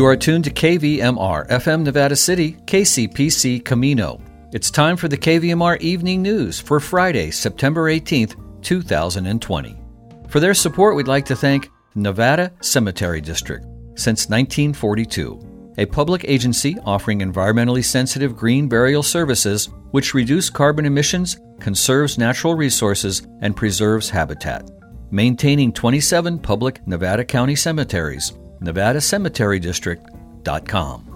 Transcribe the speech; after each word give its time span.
You 0.00 0.06
are 0.06 0.16
tuned 0.16 0.44
to 0.44 0.50
KVMR, 0.50 1.46
FM 1.50 1.82
Nevada 1.82 2.16
City, 2.16 2.52
KCPC 2.64 3.62
Camino. 3.62 4.18
It's 4.50 4.70
time 4.70 4.96
for 4.96 5.08
the 5.08 5.18
KVMR 5.18 5.78
Evening 5.82 6.22
News 6.22 6.58
for 6.58 6.80
Friday, 6.80 7.30
September 7.30 7.90
18th, 7.90 8.34
2020. 8.62 9.76
For 10.28 10.40
their 10.40 10.54
support, 10.54 10.96
we'd 10.96 11.06
like 11.06 11.26
to 11.26 11.36
thank 11.36 11.68
Nevada 11.94 12.50
Cemetery 12.62 13.20
District 13.20 13.62
since 13.94 14.30
1942, 14.30 15.74
a 15.76 15.84
public 15.84 16.24
agency 16.26 16.78
offering 16.86 17.18
environmentally 17.18 17.84
sensitive 17.84 18.34
green 18.34 18.70
burial 18.70 19.02
services 19.02 19.68
which 19.90 20.14
reduce 20.14 20.48
carbon 20.48 20.86
emissions, 20.86 21.38
conserves 21.60 22.16
natural 22.16 22.54
resources, 22.54 23.26
and 23.42 23.54
preserves 23.54 24.08
habitat. 24.08 24.66
Maintaining 25.10 25.74
27 25.74 26.38
public 26.38 26.86
Nevada 26.86 27.22
County 27.22 27.54
cemeteries 27.54 28.32
nevadacemeterydistrict.com. 28.62 31.06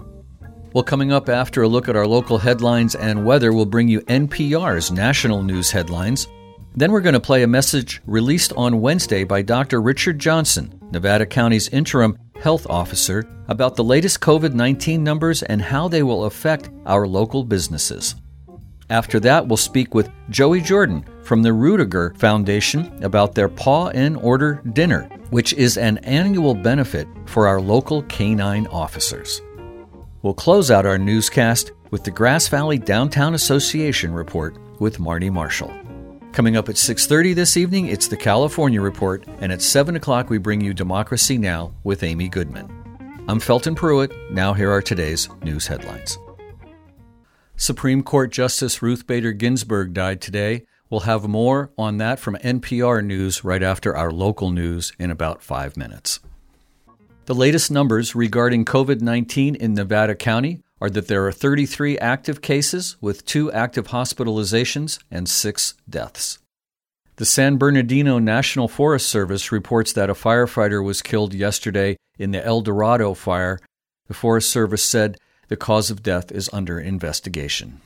Well, 0.73 0.83
coming 0.83 1.13
up 1.13 1.29
after 1.29 1.63
a 1.63 1.67
look 1.67 1.87
at 1.87 1.95
our 1.95 2.05
local 2.05 2.37
headlines 2.37 2.95
and 2.95 3.23
weather, 3.23 3.53
we'll 3.53 3.65
bring 3.65 3.87
you 3.87 4.01
NPR's 4.01 4.91
national 4.91 5.41
news 5.41 5.71
headlines. 5.71 6.27
Then 6.75 6.91
we're 6.91 6.99
going 6.99 7.13
to 7.13 7.21
play 7.21 7.43
a 7.43 7.47
message 7.47 8.01
released 8.05 8.51
on 8.57 8.81
Wednesday 8.81 9.23
by 9.23 9.41
Dr. 9.41 9.81
Richard 9.81 10.19
Johnson, 10.19 10.77
Nevada 10.91 11.25
County's 11.25 11.69
interim 11.69 12.19
health 12.41 12.67
officer, 12.69 13.25
about 13.47 13.77
the 13.77 13.85
latest 13.85 14.19
COVID 14.19 14.53
19 14.53 15.01
numbers 15.01 15.43
and 15.43 15.61
how 15.61 15.87
they 15.87 16.03
will 16.03 16.25
affect 16.25 16.69
our 16.85 17.07
local 17.07 17.45
businesses. 17.45 18.15
After 18.89 19.21
that, 19.21 19.47
we'll 19.47 19.55
speak 19.55 19.95
with 19.95 20.09
Joey 20.29 20.59
Jordan 20.59 21.05
from 21.25 21.41
the 21.41 21.51
Rudiger 21.51 22.13
Foundation 22.17 23.03
about 23.03 23.33
their 23.33 23.49
Paw 23.49 23.87
in 23.89 24.15
Order 24.17 24.61
Dinner, 24.73 25.09
which 25.31 25.53
is 25.53 25.77
an 25.77 25.97
annual 25.99 26.53
benefit 26.53 27.07
for 27.25 27.47
our 27.47 27.59
local 27.59 28.03
canine 28.03 28.67
officers. 28.67 29.41
We'll 30.21 30.35
close 30.35 30.69
out 30.69 30.85
our 30.85 30.99
newscast 30.99 31.71
with 31.89 32.03
the 32.03 32.11
Grass 32.11 32.47
Valley 32.47 32.77
Downtown 32.77 33.33
Association 33.33 34.13
report 34.13 34.55
with 34.79 34.99
Marty 34.99 35.31
Marshall. 35.31 35.73
Coming 36.31 36.57
up 36.57 36.69
at 36.69 36.77
6:30 36.77 37.33
this 37.33 37.57
evening, 37.57 37.87
it's 37.87 38.07
the 38.07 38.17
California 38.17 38.81
Report, 38.81 39.25
and 39.39 39.51
at 39.51 39.61
7 39.61 39.95
o'clock 39.95 40.29
we 40.29 40.37
bring 40.37 40.61
you 40.61 40.73
Democracy 40.73 41.37
Now! 41.37 41.73
with 41.83 42.03
Amy 42.03 42.27
Goodman. 42.27 42.69
I'm 43.27 43.39
Felton 43.39 43.73
Pruitt. 43.73 44.11
Now 44.31 44.53
here 44.53 44.69
are 44.69 44.81
today's 44.81 45.27
news 45.43 45.65
headlines. 45.65 46.19
Supreme 47.55 48.03
Court 48.03 48.31
Justice 48.31 48.81
Ruth 48.81 49.07
Bader 49.07 49.31
Ginsburg 49.31 49.93
died 49.93 50.21
today. 50.21 50.65
We'll 50.89 51.01
have 51.01 51.27
more 51.27 51.71
on 51.77 51.97
that 51.97 52.19
from 52.19 52.35
NPR 52.37 53.03
News 53.03 53.43
right 53.43 53.63
after 53.63 53.95
our 53.95 54.11
local 54.11 54.51
news 54.51 54.93
in 54.99 55.09
about 55.09 55.41
five 55.41 55.75
minutes. 55.75 56.19
The 57.25 57.33
latest 57.33 57.71
numbers 57.71 58.13
regarding 58.13 58.65
COVID 58.65 59.01
19 59.01 59.55
in 59.55 59.73
Nevada 59.73 60.13
County 60.13 60.61
are 60.79 60.89
that 60.91 61.07
there 61.07 61.25
are 61.25 61.31
33 61.31 61.97
active 61.97 62.41
cases 62.41 62.97
with 63.01 63.25
two 63.25 63.51
active 63.51 63.87
hospitalizations 63.87 64.99
and 65.09 65.27
six 65.27 65.73
deaths. 65.89 66.37
The 67.15 67.25
San 67.25 67.57
Bernardino 67.57 68.19
National 68.19 68.67
Forest 68.67 69.07
Service 69.07 69.51
reports 69.51 69.93
that 69.93 70.09
a 70.09 70.13
firefighter 70.13 70.83
was 70.83 71.01
killed 71.01 71.33
yesterday 71.33 71.97
in 72.19 72.31
the 72.31 72.45
El 72.45 72.61
Dorado 72.61 73.13
fire. 73.13 73.59
The 74.07 74.13
Forest 74.13 74.49
Service 74.49 74.83
said 74.83 75.17
the 75.47 75.57
cause 75.57 75.89
of 75.89 76.03
death 76.03 76.31
is 76.31 76.49
under 76.51 76.79
investigation. 76.79 77.81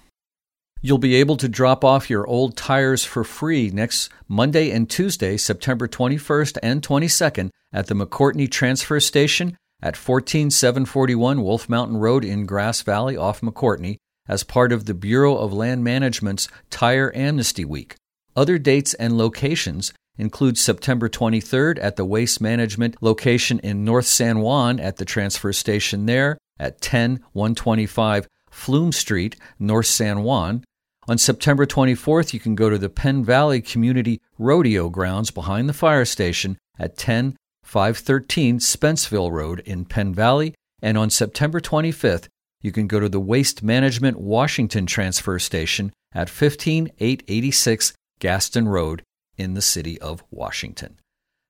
You'll 0.81 0.97
be 0.97 1.16
able 1.16 1.35
to 1.38 1.49
drop 1.49 1.84
off 1.84 2.09
your 2.09 2.25
old 2.25 2.56
tires 2.56 3.03
for 3.03 3.25
free 3.25 3.69
next 3.69 4.09
Monday 4.29 4.72
and 4.72 4.90
Tuesday, 4.90 5.35
September 5.35 5.90
21st 5.90 6.57
and 6.63 6.81
22nd, 6.81 7.50
at 7.73 7.88
the 7.88 7.95
McCourtney 7.95 8.50
Transfer 8.50 9.01
Station 9.01 9.57
at 9.81 9.97
14741 9.97 11.44
Wolf 11.44 11.68
Mountain 11.68 11.97
Road 11.97 12.23
in 12.23 12.45
Grass 12.45 12.81
Valley 12.81 13.18
off 13.18 13.41
McCourtney 13.41 13.97
as 14.28 14.44
part 14.44 14.72
of 14.72 14.85
the 14.85 14.94
Bureau 14.94 15.35
of 15.35 15.51
Land 15.51 15.84
Management's 15.84 16.47
Tire 16.69 17.12
Amnesty 17.13 17.66
Week. 17.66 17.95
Other 18.35 18.57
dates 18.57 18.94
and 18.94 19.18
locations 19.18 19.91
include 20.18 20.57
September 20.57 21.09
23rd 21.09 21.78
at 21.81 21.97
the 21.97 22.06
Waste 22.06 22.39
Management 22.39 22.95
location 23.01 23.59
in 23.59 23.84
North 23.84 24.06
San 24.06 24.39
Juan 24.39 24.79
at 24.79 24.95
the 24.95 25.06
transfer 25.06 25.51
station 25.51 26.06
there 26.06 26.38
at 26.57 26.79
10 26.79 27.23
125 27.34 28.28
Flume 28.50 28.91
Street, 28.91 29.35
North 29.59 29.85
San 29.85 30.23
Juan. 30.23 30.63
On 31.09 31.18
September 31.18 31.66
24th, 31.66 32.34
you 32.34 32.40
can 32.40 32.53
go 32.53 32.70
to 32.70 32.78
the 32.78 32.88
Penn 32.88 33.25
Valley 33.25 33.62
Community 33.62 34.22
Rodeo 34.38 34.90
Grounds 34.90 35.31
behind 35.31 35.68
the 35.68 35.74
fire 35.74 36.06
station 36.06 36.56
at 36.78 36.97
10 36.97 37.36
513 37.64 38.59
Spenceville 38.59 39.31
Road 39.31 39.62
in 39.62 39.86
Penn 39.86 40.14
Valley. 40.14 40.53
And 40.84 41.00
on 41.00 41.09
September 41.09 41.59
25th, 41.59 42.28
you 42.62 42.72
can 42.72 42.86
go 42.86 43.00
to 43.00 43.09
the 43.09 43.19
Waste 43.19 43.64
Management 43.64 44.19
Washington 44.19 44.86
Transfer 44.86 45.40
Station 45.40 45.92
at 46.14 46.30
15886 46.30 47.94
Gaston 48.19 48.68
Road 48.68 49.02
in 49.36 49.56
the 49.56 49.64
city 49.64 50.00
of 50.00 50.24
Washington. 50.30 51.00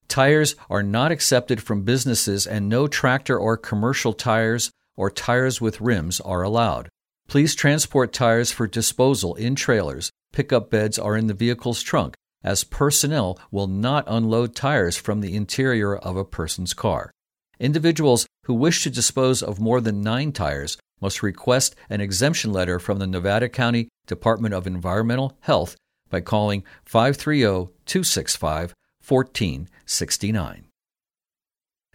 Tires 0.08 0.56
are 0.70 0.84
not 0.84 1.12
accepted 1.12 1.62
from 1.62 1.82
businesses, 1.82 2.48
and 2.48 2.70
no 2.70 2.88
tractor 2.88 3.38
or 3.38 3.58
commercial 3.58 4.14
tires 4.14 4.72
or 4.96 5.12
tires 5.12 5.60
with 5.60 5.82
rims 5.82 6.22
are 6.22 6.44
allowed. 6.44 6.88
Please 7.30 7.54
transport 7.54 8.12
tires 8.12 8.52
for 8.52 8.66
disposal 8.66 9.36
in 9.36 9.54
trailers, 9.54 10.10
pickup 10.34 10.72
beds, 10.72 10.98
are 10.98 11.16
in 11.16 11.28
the 11.28 11.36
vehicle's 11.36 11.84
trunk, 11.84 12.16
as 12.44 12.64
personnel 12.64 13.38
will 13.52 13.68
not 13.68 14.04
unload 14.08 14.56
tires 14.56 14.98
from 14.98 15.22
the 15.22 15.36
interior 15.36 15.96
of 15.96 16.18
a 16.18 16.26
person's 16.26 16.74
car. 16.74 17.12
Individuals 17.60 18.26
who 18.46 18.56
wish 18.56 18.82
to 18.82 18.90
dispose 18.90 19.44
of 19.44 19.60
more 19.60 19.80
than 19.80 20.02
nine 20.02 20.32
tires 20.32 20.80
must 21.02 21.22
request 21.22 21.76
an 21.88 22.02
exemption 22.02 22.52
letter 22.52 22.80
from 22.80 22.98
the 22.98 23.06
Nevada 23.06 23.48
County 23.48 23.90
Department 24.08 24.56
of 24.56 24.66
Environmental 24.66 25.38
Health 25.42 25.76
by 26.10 26.22
calling 26.22 26.64
530 26.86 27.42
265 27.86 28.74
1469. 29.08 30.69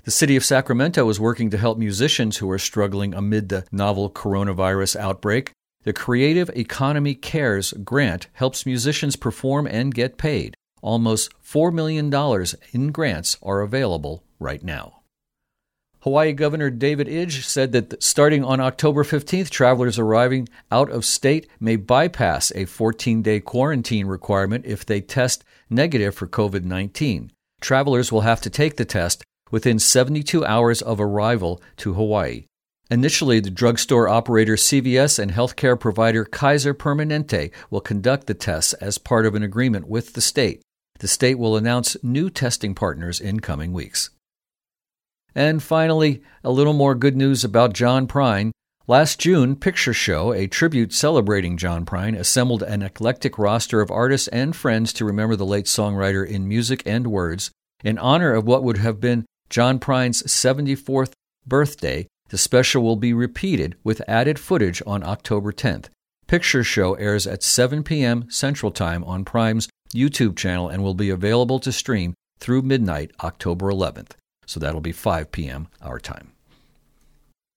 The 0.04 0.10
city 0.10 0.36
of 0.36 0.44
Sacramento 0.44 1.08
is 1.08 1.18
working 1.18 1.48
to 1.48 1.56
help 1.56 1.78
musicians 1.78 2.36
who 2.36 2.50
are 2.50 2.58
struggling 2.58 3.14
amid 3.14 3.48
the 3.48 3.64
novel 3.72 4.10
coronavirus 4.10 4.96
outbreak. 4.96 5.52
The 5.84 5.94
Creative 5.94 6.50
Economy 6.50 7.14
Cares 7.14 7.72
grant 7.72 8.26
helps 8.34 8.66
musicians 8.66 9.16
perform 9.16 9.66
and 9.66 9.94
get 9.94 10.18
paid. 10.18 10.54
Almost 10.82 11.32
$4 11.42 11.72
million 11.72 12.12
in 12.72 12.92
grants 12.92 13.38
are 13.42 13.62
available 13.62 14.22
right 14.38 14.62
now. 14.62 15.00
Hawaii 16.00 16.34
Governor 16.34 16.68
David 16.68 17.06
Ige 17.06 17.42
said 17.42 17.72
that 17.72 18.02
starting 18.02 18.44
on 18.44 18.60
October 18.60 19.04
15th, 19.04 19.48
travelers 19.48 19.98
arriving 19.98 20.50
out 20.70 20.90
of 20.90 21.06
state 21.06 21.48
may 21.58 21.76
bypass 21.76 22.52
a 22.54 22.66
14 22.66 23.22
day 23.22 23.40
quarantine 23.40 24.06
requirement 24.06 24.66
if 24.66 24.84
they 24.84 25.00
test 25.00 25.44
negative 25.70 26.14
for 26.14 26.26
COVID 26.26 26.62
19. 26.62 27.32
Travelers 27.62 28.12
will 28.12 28.20
have 28.20 28.42
to 28.42 28.50
take 28.50 28.76
the 28.76 28.84
test 28.84 29.24
within 29.54 29.78
72 29.78 30.44
hours 30.44 30.82
of 30.82 31.00
arrival 31.00 31.62
to 31.76 31.94
Hawaii. 31.94 32.46
Initially, 32.90 33.38
the 33.38 33.50
drugstore 33.50 34.08
operator 34.08 34.56
CVS 34.56 35.16
and 35.20 35.30
healthcare 35.30 35.78
provider 35.78 36.24
Kaiser 36.24 36.74
Permanente 36.74 37.52
will 37.70 37.80
conduct 37.80 38.26
the 38.26 38.34
tests 38.34 38.72
as 38.72 38.98
part 38.98 39.24
of 39.24 39.36
an 39.36 39.44
agreement 39.44 39.86
with 39.86 40.14
the 40.14 40.20
state. 40.20 40.60
The 40.98 41.06
state 41.06 41.38
will 41.38 41.56
announce 41.56 41.96
new 42.02 42.30
testing 42.30 42.74
partners 42.74 43.20
in 43.20 43.38
coming 43.38 43.72
weeks. 43.72 44.10
And 45.36 45.62
finally, 45.62 46.24
a 46.42 46.50
little 46.50 46.72
more 46.72 46.96
good 46.96 47.16
news 47.16 47.44
about 47.44 47.74
John 47.74 48.08
Prine. 48.08 48.50
Last 48.88 49.20
June, 49.20 49.54
Picture 49.54 49.94
Show, 49.94 50.32
a 50.32 50.48
tribute 50.48 50.92
celebrating 50.92 51.58
John 51.58 51.86
Prine, 51.86 52.18
assembled 52.18 52.64
an 52.64 52.82
eclectic 52.82 53.38
roster 53.38 53.80
of 53.80 53.92
artists 53.92 54.26
and 54.28 54.56
friends 54.56 54.92
to 54.94 55.04
remember 55.04 55.36
the 55.36 55.46
late 55.46 55.66
songwriter 55.66 56.26
in 56.26 56.48
music 56.48 56.82
and 56.84 57.06
words. 57.06 57.52
In 57.84 57.98
honor 57.98 58.32
of 58.32 58.46
what 58.46 58.64
would 58.64 58.78
have 58.78 58.98
been 58.98 59.24
John 59.50 59.78
Prine's 59.78 60.22
74th 60.22 61.12
birthday, 61.46 62.06
the 62.28 62.38
special 62.38 62.82
will 62.82 62.96
be 62.96 63.12
repeated 63.12 63.76
with 63.84 64.02
added 64.08 64.38
footage 64.38 64.82
on 64.86 65.04
October 65.04 65.52
10th. 65.52 65.86
Picture 66.26 66.64
Show 66.64 66.94
airs 66.94 67.26
at 67.26 67.42
7 67.42 67.82
p.m. 67.82 68.28
Central 68.30 68.72
Time 68.72 69.04
on 69.04 69.24
Prine's 69.24 69.68
YouTube 69.94 70.36
channel 70.36 70.68
and 70.68 70.82
will 70.82 70.94
be 70.94 71.10
available 71.10 71.60
to 71.60 71.70
stream 71.70 72.14
through 72.38 72.62
midnight 72.62 73.10
October 73.22 73.70
11th. 73.70 74.12
So 74.46 74.58
that'll 74.58 74.80
be 74.80 74.92
5 74.92 75.30
p.m. 75.30 75.68
our 75.80 76.00
time. 76.00 76.32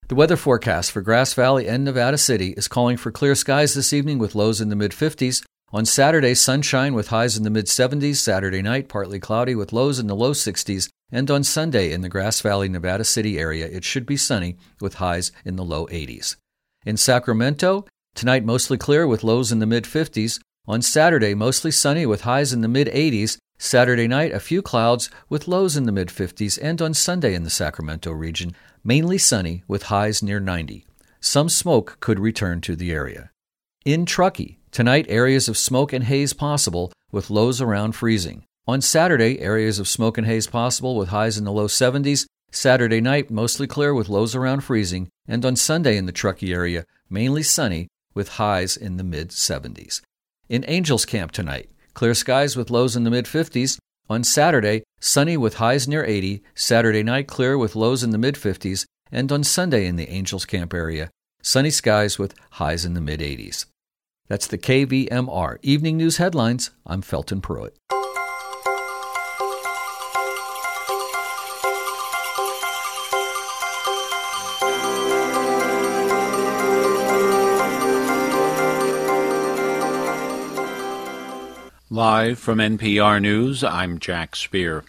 The 0.07 0.15
weather 0.15 0.37
forecast 0.37 0.91
for 0.91 1.01
Grass 1.01 1.33
Valley 1.33 1.67
and 1.67 1.83
Nevada 1.83 2.17
City 2.17 2.51
is 2.51 2.69
calling 2.69 2.95
for 2.95 3.11
clear 3.11 3.35
skies 3.35 3.73
this 3.73 3.91
evening 3.91 4.19
with 4.19 4.35
lows 4.35 4.61
in 4.61 4.69
the 4.69 4.75
mid 4.75 4.91
50s. 4.91 5.43
On 5.73 5.83
Saturday, 5.85 6.33
sunshine 6.33 6.93
with 6.93 7.09
highs 7.09 7.35
in 7.35 7.43
the 7.43 7.49
mid 7.49 7.65
70s. 7.65 8.15
Saturday 8.15 8.61
night, 8.61 8.87
partly 8.87 9.19
cloudy 9.19 9.53
with 9.53 9.73
lows 9.73 9.99
in 9.99 10.07
the 10.07 10.15
low 10.15 10.31
60s. 10.31 10.89
And 11.11 11.29
on 11.29 11.43
Sunday 11.43 11.91
in 11.91 11.99
the 11.99 12.07
Grass 12.07 12.39
Valley, 12.39 12.69
Nevada 12.69 13.03
City 13.03 13.37
area, 13.37 13.65
it 13.65 13.83
should 13.83 14.05
be 14.05 14.15
sunny 14.15 14.55
with 14.79 14.95
highs 14.95 15.33
in 15.43 15.57
the 15.57 15.65
low 15.65 15.85
80s. 15.87 16.37
In 16.85 16.95
Sacramento, 16.95 17.85
tonight 18.15 18.45
mostly 18.45 18.77
clear 18.77 19.05
with 19.05 19.25
lows 19.25 19.51
in 19.51 19.59
the 19.59 19.65
mid 19.65 19.83
50s. 19.83 20.39
On 20.67 20.81
Saturday, 20.81 21.33
mostly 21.33 21.71
sunny 21.71 22.05
with 22.05 22.21
highs 22.21 22.53
in 22.53 22.61
the 22.61 22.69
mid 22.69 22.87
80s. 22.87 23.37
Saturday 23.57 24.07
night, 24.07 24.31
a 24.31 24.39
few 24.39 24.61
clouds 24.61 25.09
with 25.27 25.49
lows 25.49 25.75
in 25.75 25.83
the 25.83 25.91
mid 25.91 26.07
50s, 26.07 26.57
and 26.61 26.81
on 26.81 26.93
Sunday 26.93 27.33
in 27.33 27.43
the 27.43 27.49
Sacramento 27.49 28.13
region, 28.13 28.55
mainly 28.85 29.17
sunny 29.17 29.65
with 29.67 29.83
highs 29.83 30.23
near 30.23 30.39
90. 30.39 30.85
Some 31.19 31.49
smoke 31.49 31.97
could 31.99 32.21
return 32.21 32.61
to 32.61 32.77
the 32.77 32.93
area. 32.93 33.31
In 33.83 34.05
Truckee, 34.05 34.56
tonight 34.77 35.07
areas 35.09 35.49
of 35.49 35.57
smoke 35.57 35.91
and 35.91 36.03
haze 36.03 36.33
possible 36.33 36.93
with 37.11 37.31
lows 37.31 37.59
around 37.59 37.93
freezing. 37.93 38.43
On 38.67 38.79
Saturday, 38.79 39.39
areas 39.39 39.79
of 39.79 39.87
smoke 39.87 40.19
and 40.19 40.27
haze 40.27 40.45
possible 40.45 40.95
with 40.95 41.09
highs 41.09 41.35
in 41.35 41.45
the 41.45 41.51
low 41.51 41.65
70s. 41.65 42.27
Saturday 42.51 43.01
night, 43.01 43.31
mostly 43.31 43.65
clear 43.65 43.91
with 43.91 44.07
lows 44.07 44.35
around 44.35 44.61
freezing. 44.61 45.09
And 45.27 45.43
on 45.43 45.55
Sunday 45.55 45.97
in 45.97 46.05
the 46.05 46.11
Truckee 46.11 46.53
area, 46.53 46.85
mainly 47.09 47.41
sunny 47.41 47.87
with 48.13 48.37
highs 48.37 48.77
in 48.77 48.97
the 48.97 49.03
mid 49.03 49.29
70s. 49.29 50.01
In 50.47 50.63
Angels 50.67 51.05
Camp 51.05 51.31
tonight, 51.31 51.71
Clear 51.95 52.13
skies 52.13 52.55
with 52.55 52.69
lows 52.69 52.95
in 52.95 53.03
the 53.03 53.09
mid 53.09 53.25
50s. 53.25 53.79
On 54.11 54.23
Saturday, 54.23 54.83
sunny 54.99 55.37
with 55.37 55.55
highs 55.55 55.87
near 55.87 56.05
80. 56.05 56.43
Saturday 56.53 57.01
night, 57.01 57.25
clear 57.27 57.57
with 57.57 57.75
lows 57.75 58.03
in 58.03 58.11
the 58.11 58.19
mid 58.19 58.35
50s. 58.35 58.85
And 59.11 59.31
on 59.31 59.43
Sunday 59.43 59.87
in 59.87 59.95
the 59.95 60.11
Angels 60.11 60.45
Camp 60.45 60.71
area, 60.71 61.09
sunny 61.41 61.71
skies 61.71 62.19
with 62.19 62.35
highs 62.51 62.85
in 62.85 62.93
the 62.93 63.01
mid 63.01 63.21
80s. 63.21 63.65
That's 64.27 64.47
the 64.47 64.57
KVMR 64.57 65.57
Evening 65.61 65.95
News 65.95 66.17
Headlines. 66.17 66.71
I'm 66.85 67.01
Felton 67.01 67.39
Pruitt. 67.39 67.77
Live 81.89 82.37
from 82.37 82.59
NPR 82.59 83.21
News, 83.21 83.63
I'm 83.63 83.97
Jack 83.97 84.35
Speer. 84.35 84.83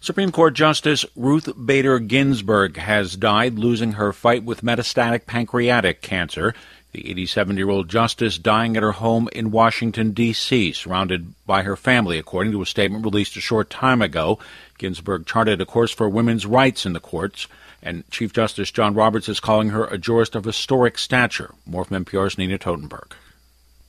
Supreme 0.00 0.30
Court 0.30 0.54
Justice 0.54 1.04
Ruth 1.16 1.48
Bader 1.66 1.98
Ginsburg 1.98 2.76
has 2.76 3.16
died, 3.16 3.58
losing 3.58 3.94
her 3.94 4.12
fight 4.12 4.44
with 4.44 4.62
metastatic 4.62 5.26
pancreatic 5.26 6.00
cancer. 6.00 6.54
The 6.92 7.10
87 7.10 7.56
year 7.56 7.68
old 7.68 7.88
justice 7.88 8.38
dying 8.38 8.76
at 8.76 8.82
her 8.82 8.92
home 8.92 9.28
in 9.32 9.50
Washington, 9.50 10.12
D.C., 10.12 10.72
surrounded 10.72 11.34
by 11.44 11.62
her 11.62 11.76
family, 11.76 12.18
according 12.18 12.52
to 12.52 12.62
a 12.62 12.66
statement 12.66 13.04
released 13.04 13.36
a 13.36 13.40
short 13.40 13.68
time 13.68 14.00
ago. 14.00 14.38
Ginsburg 14.78 15.26
charted 15.26 15.60
a 15.60 15.66
course 15.66 15.90
for 15.90 16.08
women's 16.08 16.46
rights 16.46 16.86
in 16.86 16.92
the 16.92 17.00
courts, 17.00 17.48
and 17.82 18.08
Chief 18.10 18.32
Justice 18.32 18.70
John 18.70 18.94
Roberts 18.94 19.28
is 19.28 19.40
calling 19.40 19.70
her 19.70 19.84
a 19.84 19.98
jurist 19.98 20.34
of 20.34 20.44
historic 20.44 20.98
stature. 20.98 21.54
More 21.66 21.84
from 21.84 22.04
NPR's 22.04 22.38
Nina 22.38 22.58
Totenberg. 22.58 23.12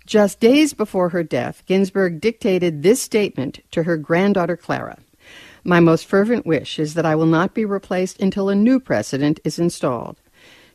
Just 0.06 0.40
days 0.40 0.74
before 0.74 1.10
her 1.10 1.24
death, 1.24 1.64
Ginsburg 1.66 2.22
dictated 2.22 2.82
this 2.82 3.02
statement 3.02 3.60
to 3.72 3.84
her 3.84 3.98
granddaughter 3.98 4.56
Clara. 4.56 4.98
My 5.66 5.82
most 5.82 6.06
fervent 6.06 6.46
wish 6.46 6.80
is 6.80 6.94
that 6.94 7.06
I 7.06 7.16
will 7.16 7.26
not 7.26 7.54
be 7.54 7.66
replaced 7.66 8.22
until 8.22 8.48
a 8.48 8.56
new 8.56 8.80
president 8.80 9.42
is 9.44 9.60
installed. 9.60 10.16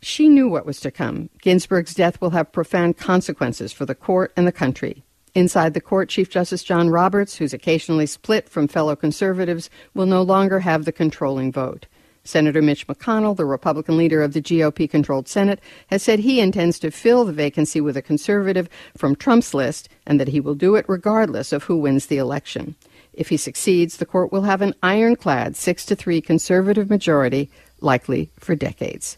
She 0.04 0.28
knew 0.28 0.48
what 0.48 0.66
was 0.66 0.80
to 0.80 0.90
come. 0.90 1.30
Ginsburg's 1.40 1.94
death 1.94 2.20
will 2.20 2.30
have 2.30 2.50
profound 2.50 2.96
consequences 2.96 3.72
for 3.72 3.86
the 3.86 3.94
court 3.94 4.32
and 4.36 4.48
the 4.48 4.52
country. 4.52 5.04
Inside 5.32 5.74
the 5.74 5.80
court, 5.80 6.08
Chief 6.08 6.28
Justice 6.28 6.64
John 6.64 6.90
Roberts, 6.90 7.36
who's 7.36 7.54
occasionally 7.54 8.06
split 8.06 8.48
from 8.48 8.66
fellow 8.66 8.96
conservatives, 8.96 9.70
will 9.94 10.06
no 10.06 10.20
longer 10.20 10.58
have 10.58 10.84
the 10.84 10.92
controlling 10.92 11.52
vote. 11.52 11.86
Senator 12.24 12.60
Mitch 12.60 12.86
McConnell, 12.88 13.36
the 13.36 13.44
Republican 13.44 13.96
leader 13.96 14.22
of 14.22 14.32
the 14.32 14.42
GOP 14.42 14.90
controlled 14.90 15.28
Senate, 15.28 15.60
has 15.86 16.02
said 16.02 16.18
he 16.18 16.40
intends 16.40 16.80
to 16.80 16.90
fill 16.90 17.24
the 17.24 17.32
vacancy 17.32 17.80
with 17.80 17.96
a 17.96 18.02
conservative 18.02 18.68
from 18.96 19.14
Trump's 19.14 19.54
list 19.54 19.88
and 20.04 20.18
that 20.18 20.28
he 20.28 20.40
will 20.40 20.54
do 20.56 20.74
it 20.74 20.84
regardless 20.88 21.52
of 21.52 21.64
who 21.64 21.76
wins 21.76 22.06
the 22.06 22.18
election. 22.18 22.74
If 23.12 23.28
he 23.28 23.36
succeeds, 23.36 23.96
the 23.96 24.06
court 24.06 24.32
will 24.32 24.42
have 24.42 24.62
an 24.62 24.74
ironclad 24.82 25.56
6 25.56 25.86
to 25.86 25.96
3 25.96 26.20
conservative 26.20 26.90
majority, 26.90 27.50
likely 27.80 28.30
for 28.38 28.54
decades. 28.54 29.16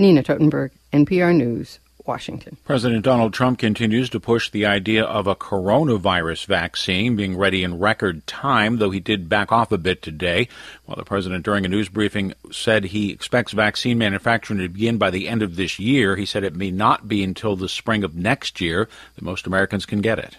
Nina 0.00 0.22
Totenberg, 0.22 0.70
NPR 0.94 1.36
News, 1.36 1.78
Washington. 2.06 2.56
President 2.64 3.04
Donald 3.04 3.34
Trump 3.34 3.58
continues 3.58 4.08
to 4.08 4.18
push 4.18 4.48
the 4.48 4.64
idea 4.64 5.04
of 5.04 5.26
a 5.26 5.36
coronavirus 5.36 6.46
vaccine 6.46 7.16
being 7.16 7.36
ready 7.36 7.62
in 7.62 7.78
record 7.78 8.26
time, 8.26 8.78
though 8.78 8.88
he 8.88 8.98
did 8.98 9.28
back 9.28 9.52
off 9.52 9.70
a 9.70 9.76
bit 9.76 10.00
today. 10.00 10.48
While 10.86 10.96
the 10.96 11.04
president, 11.04 11.44
during 11.44 11.66
a 11.66 11.68
news 11.68 11.90
briefing, 11.90 12.32
said 12.50 12.84
he 12.84 13.12
expects 13.12 13.52
vaccine 13.52 13.98
manufacturing 13.98 14.58
to 14.60 14.70
begin 14.70 14.96
by 14.96 15.10
the 15.10 15.28
end 15.28 15.42
of 15.42 15.56
this 15.56 15.78
year, 15.78 16.16
he 16.16 16.24
said 16.24 16.44
it 16.44 16.56
may 16.56 16.70
not 16.70 17.06
be 17.06 17.22
until 17.22 17.54
the 17.54 17.68
spring 17.68 18.02
of 18.02 18.14
next 18.14 18.58
year 18.58 18.88
that 19.16 19.22
most 19.22 19.46
Americans 19.46 19.84
can 19.84 20.00
get 20.00 20.18
it. 20.18 20.34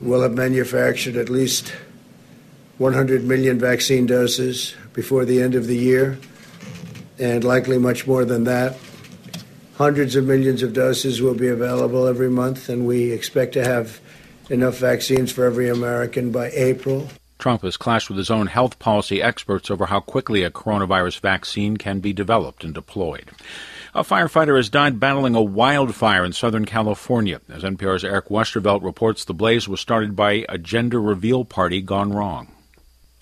We'll 0.00 0.22
have 0.22 0.34
manufactured 0.34 1.14
at 1.14 1.28
least 1.28 1.72
100 2.78 3.22
million 3.22 3.60
vaccine 3.60 4.06
doses 4.06 4.74
before 4.92 5.24
the 5.24 5.40
end 5.40 5.54
of 5.54 5.68
the 5.68 5.76
year, 5.76 6.18
and 7.20 7.44
likely 7.44 7.78
much 7.78 8.08
more 8.08 8.24
than 8.24 8.42
that. 8.42 8.76
Hundreds 9.76 10.14
of 10.14 10.24
millions 10.24 10.62
of 10.62 10.72
doses 10.72 11.20
will 11.20 11.34
be 11.34 11.48
available 11.48 12.06
every 12.06 12.30
month, 12.30 12.68
and 12.68 12.86
we 12.86 13.10
expect 13.10 13.52
to 13.54 13.64
have 13.64 14.00
enough 14.48 14.78
vaccines 14.78 15.32
for 15.32 15.44
every 15.44 15.68
American 15.68 16.30
by 16.30 16.50
April. 16.50 17.08
Trump 17.38 17.62
has 17.62 17.76
clashed 17.76 18.08
with 18.08 18.16
his 18.16 18.30
own 18.30 18.46
health 18.46 18.78
policy 18.78 19.20
experts 19.20 19.70
over 19.70 19.86
how 19.86 19.98
quickly 19.98 20.44
a 20.44 20.50
coronavirus 20.50 21.18
vaccine 21.20 21.76
can 21.76 21.98
be 21.98 22.12
developed 22.12 22.62
and 22.62 22.72
deployed. 22.72 23.30
A 23.94 24.02
firefighter 24.02 24.56
has 24.56 24.68
died 24.68 25.00
battling 25.00 25.34
a 25.34 25.42
wildfire 25.42 26.24
in 26.24 26.32
Southern 26.32 26.64
California. 26.64 27.40
As 27.48 27.62
NPR's 27.62 28.04
Eric 28.04 28.28
Westervelt 28.28 28.82
reports, 28.82 29.24
the 29.24 29.34
blaze 29.34 29.68
was 29.68 29.80
started 29.80 30.14
by 30.14 30.44
a 30.48 30.56
gender 30.56 31.00
reveal 31.00 31.44
party 31.44 31.80
gone 31.80 32.12
wrong. 32.12 32.48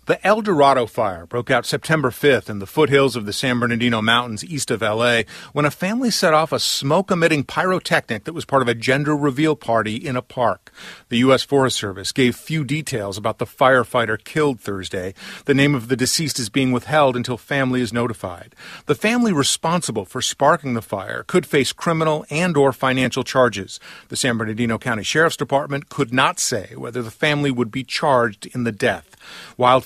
The 0.06 0.26
El 0.26 0.42
Dorado 0.42 0.86
fire 0.86 1.26
broke 1.26 1.48
out 1.48 1.64
September 1.64 2.10
5th 2.10 2.50
in 2.50 2.58
the 2.58 2.66
foothills 2.66 3.14
of 3.14 3.24
the 3.24 3.32
San 3.32 3.60
Bernardino 3.60 4.02
Mountains 4.02 4.44
east 4.44 4.72
of 4.72 4.82
LA 4.82 5.22
when 5.52 5.64
a 5.64 5.70
family 5.70 6.10
set 6.10 6.34
off 6.34 6.50
a 6.50 6.58
smoke 6.58 7.12
emitting 7.12 7.44
pyrotechnic 7.44 8.24
that 8.24 8.32
was 8.32 8.44
part 8.44 8.62
of 8.62 8.68
a 8.68 8.74
gender 8.74 9.16
reveal 9.16 9.54
party 9.54 9.94
in 9.94 10.16
a 10.16 10.20
park. 10.20 10.72
The 11.08 11.18
U.S. 11.18 11.44
Forest 11.44 11.76
Service 11.76 12.10
gave 12.10 12.34
few 12.34 12.64
details 12.64 13.16
about 13.16 13.38
the 13.38 13.46
firefighter 13.46 14.18
killed 14.22 14.58
Thursday. 14.58 15.14
The 15.44 15.54
name 15.54 15.72
of 15.72 15.86
the 15.86 15.94
deceased 15.94 16.40
is 16.40 16.48
being 16.48 16.72
withheld 16.72 17.14
until 17.14 17.38
family 17.38 17.80
is 17.80 17.92
notified. 17.92 18.56
The 18.86 18.96
family 18.96 19.32
responsible 19.32 20.04
for 20.04 20.20
sparking 20.20 20.74
the 20.74 20.82
fire 20.82 21.22
could 21.28 21.46
face 21.46 21.72
criminal 21.72 22.26
and 22.28 22.56
or 22.56 22.72
financial 22.72 23.22
charges. 23.22 23.78
The 24.08 24.16
San 24.16 24.36
Bernardino 24.36 24.78
County 24.78 25.04
Sheriff's 25.04 25.36
Department 25.36 25.90
could 25.90 26.12
not 26.12 26.40
say 26.40 26.72
whether 26.74 27.02
the 27.02 27.12
family 27.12 27.52
would 27.52 27.70
be 27.70 27.84
charged 27.84 28.46
in 28.46 28.64
the 28.64 28.72
death. 28.72 29.16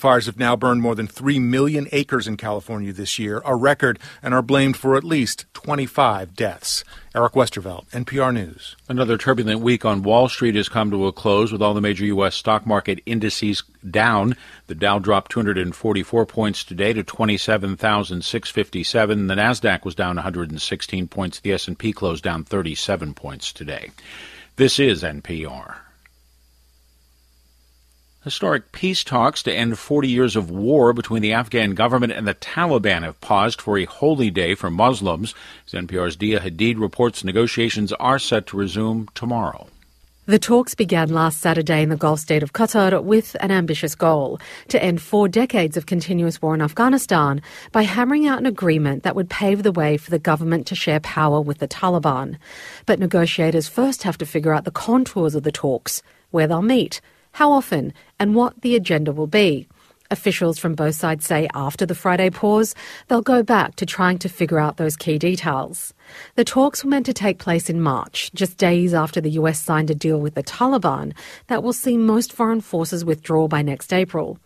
Wildfires 0.07 0.27
have 0.27 0.39
now 0.39 0.55
burned 0.55 0.81
more 0.81 0.95
than 0.95 1.05
3 1.05 1.37
million 1.39 1.89
acres 1.91 2.29
in 2.29 2.37
California 2.37 2.93
this 2.93 3.19
year, 3.19 3.41
a 3.43 3.57
record, 3.57 3.99
and 4.23 4.33
are 4.33 4.41
blamed 4.41 4.77
for 4.77 4.95
at 4.95 5.03
least 5.03 5.45
25 5.53 6.33
deaths. 6.33 6.85
Eric 7.13 7.33
Westervelt, 7.33 7.89
NPR 7.89 8.33
News. 8.33 8.77
Another 8.87 9.17
turbulent 9.17 9.59
week 9.59 9.83
on 9.83 10.03
Wall 10.03 10.29
Street 10.29 10.55
has 10.55 10.69
come 10.69 10.89
to 10.91 11.07
a 11.07 11.11
close 11.11 11.51
with 11.51 11.61
all 11.61 11.73
the 11.73 11.81
major 11.81 12.05
U.S. 12.05 12.35
stock 12.35 12.65
market 12.65 13.01
indices 13.05 13.63
down. 13.91 14.37
The 14.67 14.75
Dow 14.75 14.99
dropped 14.99 15.29
244 15.31 16.25
points 16.25 16.63
today 16.63 16.93
to 16.93 17.03
27,657. 17.03 19.27
The 19.27 19.35
Nasdaq 19.35 19.83
was 19.83 19.95
down 19.95 20.15
116 20.15 21.09
points. 21.09 21.41
The 21.41 21.51
S&P 21.51 21.91
closed 21.91 22.23
down 22.23 22.45
37 22.45 23.13
points 23.13 23.51
today. 23.51 23.91
This 24.55 24.79
is 24.79 25.03
NPR. 25.03 25.79
Historic 28.23 28.71
peace 28.71 29.03
talks 29.03 29.43
to 29.43 29.53
end 29.53 29.77
40 29.77 30.07
years 30.07 30.35
of 30.35 30.49
war 30.49 30.91
between 30.91 31.21
the 31.21 31.33
Afghan 31.33 31.75
government 31.75 32.13
and 32.13 32.27
the 32.27 32.33
Taliban 32.33 33.03
have 33.03 33.21
paused 33.21 33.61
for 33.61 33.77
a 33.77 33.85
holy 33.85 34.31
day 34.31 34.55
for 34.55 34.71
Muslims. 34.71 35.35
As 35.67 35.73
NPR's 35.73 36.15
Dia 36.15 36.39
Hadid 36.39 36.79
reports, 36.79 37.23
negotiations 37.23 37.93
are 37.93 38.17
set 38.17 38.47
to 38.47 38.57
resume 38.57 39.07
tomorrow. 39.13 39.67
The 40.25 40.39
talks 40.39 40.75
began 40.75 41.07
last 41.07 41.39
Saturday 41.39 41.81
in 41.83 41.87
the 41.87 41.95
Gulf 41.95 42.19
state 42.19 42.43
of 42.43 42.51
Qatar 42.51 43.01
with 43.01 43.37
an 43.39 43.49
ambitious 43.49 43.95
goal 43.95 44.41
to 44.67 44.83
end 44.83 45.01
four 45.01 45.29
decades 45.29 45.77
of 45.77 45.85
continuous 45.85 46.41
war 46.41 46.53
in 46.53 46.61
Afghanistan 46.61 47.41
by 47.71 47.83
hammering 47.83 48.27
out 48.27 48.39
an 48.39 48.45
agreement 48.45 49.03
that 49.03 49.15
would 49.15 49.29
pave 49.29 49.63
the 49.63 49.71
way 49.71 49.95
for 49.95 50.09
the 50.09 50.19
government 50.19 50.67
to 50.67 50.75
share 50.75 50.99
power 50.99 51.39
with 51.39 51.59
the 51.59 51.67
Taliban. 51.67 52.35
But 52.85 52.99
negotiators 52.99 53.69
first 53.69 54.03
have 54.03 54.17
to 54.17 54.25
figure 54.25 54.53
out 54.53 54.65
the 54.65 54.71
contours 54.71 55.33
of 55.33 55.43
the 55.43 55.51
talks, 55.51 56.01
where 56.31 56.45
they'll 56.45 56.61
meet, 56.61 56.99
how 57.37 57.51
often, 57.51 57.93
and 58.17 58.33
what 58.33 58.59
the 58.63 58.75
agenda 58.75 59.13
will 59.13 59.27
be. 59.27 59.67
Officials 60.09 60.57
from 60.57 60.73
both 60.73 60.95
sides 60.95 61.23
say 61.23 61.47
after 61.53 61.85
the 61.85 61.93
Friday 61.93 62.31
pause, 62.31 62.73
they'll 63.07 63.21
go 63.21 63.43
back 63.43 63.75
to 63.75 63.85
trying 63.85 64.17
to 64.17 64.27
figure 64.27 64.57
out 64.57 64.77
those 64.77 64.97
key 64.97 65.19
details. 65.19 65.93
The 66.33 66.43
talks 66.43 66.83
were 66.83 66.89
meant 66.89 67.05
to 67.05 67.13
take 67.13 67.37
place 67.37 67.69
in 67.69 67.79
March, 67.79 68.31
just 68.33 68.57
days 68.57 68.91
after 68.91 69.21
the 69.21 69.37
US 69.41 69.61
signed 69.61 69.91
a 69.91 69.93
deal 69.93 70.19
with 70.19 70.33
the 70.33 70.41
Taliban 70.41 71.13
that 71.45 71.61
will 71.61 71.73
see 71.73 71.95
most 71.95 72.33
foreign 72.33 72.59
forces 72.59 73.05
withdraw 73.05 73.47
by 73.47 73.61
next 73.61 73.93
April. 73.93 74.39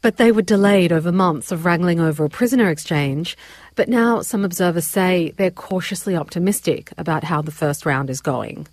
But 0.00 0.16
they 0.16 0.32
were 0.32 0.42
delayed 0.42 0.90
over 0.90 1.12
months 1.12 1.52
of 1.52 1.64
wrangling 1.64 2.00
over 2.00 2.24
a 2.24 2.28
prisoner 2.28 2.70
exchange. 2.70 3.36
But 3.76 3.88
now 3.88 4.20
some 4.20 4.44
observers 4.44 4.84
say 4.84 5.32
they're 5.36 5.52
cautiously 5.52 6.16
optimistic 6.16 6.92
about 6.98 7.22
how 7.22 7.40
the 7.40 7.52
first 7.52 7.86
round 7.86 8.10
is 8.10 8.20
going. 8.20 8.66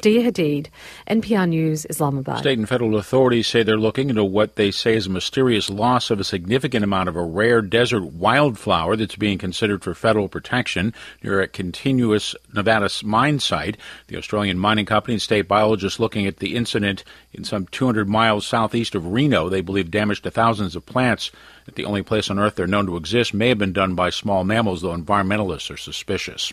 Dia 0.00 0.30
Hadid, 0.30 0.68
NPR 1.08 1.48
News, 1.48 1.86
Islamabad. 1.88 2.38
State 2.38 2.58
and 2.58 2.68
federal 2.68 2.96
authorities 2.96 3.46
say 3.46 3.62
they're 3.62 3.76
looking 3.76 4.10
into 4.10 4.24
what 4.24 4.56
they 4.56 4.70
say 4.70 4.96
is 4.96 5.06
a 5.06 5.10
mysterious 5.10 5.70
loss 5.70 6.10
of 6.10 6.18
a 6.18 6.24
significant 6.24 6.84
amount 6.84 7.08
of 7.08 7.16
a 7.16 7.22
rare 7.22 7.62
desert 7.62 8.04
wildflower 8.04 8.96
that's 8.96 9.16
being 9.16 9.38
considered 9.38 9.82
for 9.82 9.94
federal 9.94 10.28
protection 10.28 10.92
near 11.22 11.40
a 11.40 11.48
continuous 11.48 12.34
Nevada 12.52 12.88
mine 13.04 13.38
site. 13.38 13.76
The 14.08 14.16
Australian 14.16 14.58
mining 14.58 14.86
company 14.86 15.14
and 15.14 15.22
state 15.22 15.48
biologists 15.48 16.00
looking 16.00 16.26
at 16.26 16.38
the 16.38 16.56
incident 16.56 17.04
in 17.32 17.44
some 17.44 17.66
200 17.66 18.08
miles 18.08 18.46
southeast 18.46 18.94
of 18.94 19.06
Reno. 19.06 19.48
They 19.48 19.60
believe 19.60 19.90
damage 19.90 20.22
to 20.22 20.30
thousands 20.30 20.76
of 20.76 20.84
plants 20.86 21.30
that 21.64 21.74
the 21.74 21.84
only 21.84 22.02
place 22.02 22.30
on 22.30 22.38
Earth 22.38 22.56
they're 22.56 22.66
known 22.66 22.86
to 22.86 22.96
exist 22.96 23.32
may 23.32 23.48
have 23.48 23.58
been 23.58 23.72
done 23.72 23.94
by 23.94 24.10
small 24.10 24.44
mammals, 24.44 24.82
though 24.82 24.96
environmentalists 24.96 25.70
are 25.70 25.76
suspicious. 25.76 26.52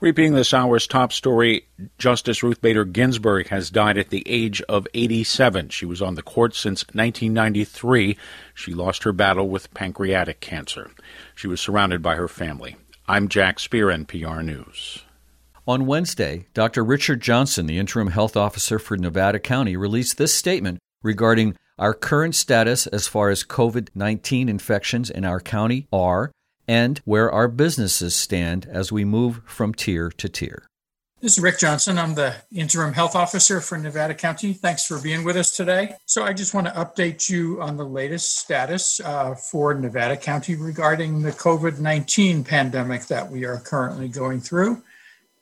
Repeating 0.00 0.34
this 0.34 0.52
hour's 0.52 0.86
top 0.86 1.12
story, 1.12 1.66
Justice 1.98 2.42
Ruth 2.42 2.60
Bader 2.60 2.84
Ginsburg 2.84 3.48
has 3.48 3.70
died 3.70 3.98
at 3.98 4.10
the 4.10 4.22
age 4.26 4.60
of 4.62 4.86
87. 4.94 5.70
She 5.70 5.86
was 5.86 6.02
on 6.02 6.14
the 6.14 6.22
court 6.22 6.54
since 6.54 6.82
1993. 6.92 8.16
She 8.54 8.74
lost 8.74 9.04
her 9.04 9.12
battle 9.12 9.48
with 9.48 9.72
pancreatic 9.74 10.40
cancer. 10.40 10.90
She 11.34 11.48
was 11.48 11.60
surrounded 11.60 12.02
by 12.02 12.16
her 12.16 12.28
family. 12.28 12.76
I'm 13.08 13.28
Jack 13.28 13.58
Speer, 13.58 13.88
NPR 13.88 14.44
News. 14.44 15.02
On 15.66 15.86
Wednesday, 15.86 16.46
Dr. 16.54 16.84
Richard 16.84 17.20
Johnson, 17.20 17.66
the 17.66 17.78
interim 17.78 18.08
health 18.08 18.36
officer 18.36 18.80
for 18.80 18.96
Nevada 18.96 19.38
County, 19.38 19.76
released 19.76 20.18
this 20.18 20.34
statement 20.34 20.80
regarding 21.04 21.56
our 21.78 21.94
current 21.94 22.34
status 22.34 22.86
as 22.86 23.06
far 23.06 23.30
as 23.30 23.44
COVID 23.44 23.88
19 23.94 24.48
infections 24.48 25.10
in 25.10 25.24
our 25.24 25.40
county 25.40 25.86
are, 25.92 26.30
and 26.68 27.00
where 27.04 27.30
our 27.30 27.48
businesses 27.48 28.14
stand 28.14 28.66
as 28.66 28.92
we 28.92 29.04
move 29.04 29.40
from 29.44 29.74
tier 29.74 30.10
to 30.10 30.28
tier. 30.28 30.66
This 31.22 31.38
is 31.38 31.42
Rick 31.44 31.60
Johnson. 31.60 31.98
I'm 31.98 32.16
the 32.16 32.34
interim 32.52 32.92
health 32.92 33.14
officer 33.14 33.60
for 33.60 33.78
Nevada 33.78 34.12
County. 34.12 34.52
Thanks 34.52 34.84
for 34.84 35.00
being 35.00 35.22
with 35.22 35.36
us 35.36 35.54
today. 35.56 35.94
So, 36.04 36.24
I 36.24 36.32
just 36.32 36.52
want 36.52 36.66
to 36.66 36.72
update 36.72 37.30
you 37.30 37.62
on 37.62 37.76
the 37.76 37.84
latest 37.84 38.38
status 38.38 38.98
uh, 38.98 39.36
for 39.36 39.72
Nevada 39.72 40.16
County 40.16 40.56
regarding 40.56 41.22
the 41.22 41.30
COVID 41.30 41.78
19 41.78 42.42
pandemic 42.42 43.06
that 43.06 43.30
we 43.30 43.44
are 43.44 43.60
currently 43.60 44.08
going 44.08 44.40
through. 44.40 44.82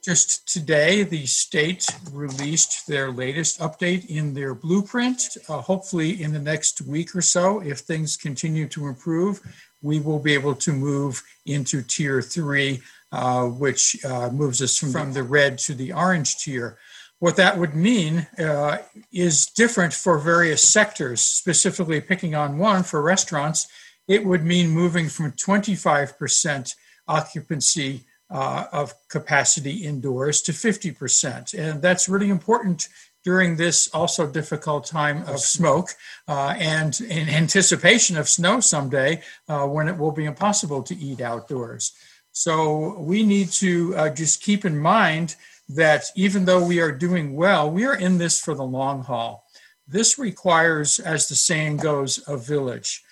Just 0.03 0.49
today, 0.51 1.03
the 1.03 1.27
state 1.27 1.85
released 2.11 2.87
their 2.87 3.11
latest 3.11 3.61
update 3.61 4.07
in 4.07 4.33
their 4.33 4.55
blueprint. 4.55 5.37
Uh, 5.47 5.61
hopefully, 5.61 6.23
in 6.23 6.33
the 6.33 6.39
next 6.39 6.81
week 6.81 7.15
or 7.15 7.21
so, 7.21 7.61
if 7.61 7.81
things 7.81 8.17
continue 8.17 8.67
to 8.69 8.87
improve, 8.87 9.43
we 9.83 10.01
will 10.01 10.19
be 10.19 10.33
able 10.33 10.55
to 10.55 10.73
move 10.73 11.23
into 11.45 11.83
tier 11.83 12.23
three, 12.23 12.81
uh, 13.13 13.45
which 13.45 14.03
uh, 14.07 14.31
moves 14.31 14.63
us 14.63 14.79
from, 14.79 15.13
the 15.13 15.23
red 15.23 15.59
to 15.59 15.75
the 15.75 15.93
orange 15.93 16.39
tier. 16.39 16.79
What 17.19 17.37
that 17.37 17.59
would 17.59 17.75
mean 17.75 18.27
uh, 18.39 18.79
is 19.13 19.45
different 19.45 19.93
for 19.93 20.19
various 20.19 20.67
sectors, 20.67 21.21
specifically 21.21 22.01
picking 22.01 22.35
on 22.35 22.57
one 22.57 22.85
for 22.85 23.03
restaurants. 23.03 23.69
It 24.09 24.25
would 24.25 24.47
mean 24.47 24.71
moving 24.71 25.11
from 25.11 25.33
25% 25.33 26.75
occupancy 27.07 28.07
uh, 28.31 28.67
of 28.73 28.95
capacity 29.09 29.85
indoors 29.85 30.43
to 30.43 30.53
50%. 30.53 31.59
And 31.59 31.83
that's 31.83 32.09
really 32.09 32.31
important 32.31 32.89
during 33.25 33.57
this 33.57 33.89
also 33.89 34.27
difficult 34.27 34.87
time 34.87 35.23
of 35.25 35.41
smoke 35.41 35.91
uh, 36.27 36.55
and 36.59 37.01
in 37.01 37.29
anticipation 37.29 38.17
of 38.17 38.29
snow 38.29 38.61
someday 38.61 39.21
uh, 39.49 39.67
when 39.67 39.89
it 39.89 39.99
will 39.99 40.13
be 40.13 40.25
impossible 40.25 40.83
to 40.83 40.97
eat 40.97 41.21
outdoors. 41.21 41.93
So 42.33 42.99
we 42.99 43.23
need 43.23 43.51
to 43.53 43.95
uh, 43.97 44.11
just 44.11 44.43
keep 44.43 44.65
in 44.65 44.79
mind 44.79 45.37
that 45.69 46.05
even 46.17 46.45
though 46.45 46.65
we 46.65 46.81
are 46.81 46.93
doing 46.93 47.37
well, 47.37 47.71
we 47.71 47.85
are 47.85 47.95
in 47.95 48.19
this 48.19 48.41
for 48.41 48.55
the 48.55 48.65
long 48.65 49.03
haul. 49.03 49.45
This 49.87 50.19
requires, 50.19 50.99
as 51.01 51.29
the 51.29 51.35
saying 51.35 51.79
goes, 51.79 52.23
a 52.29 52.37
village, 52.37 53.03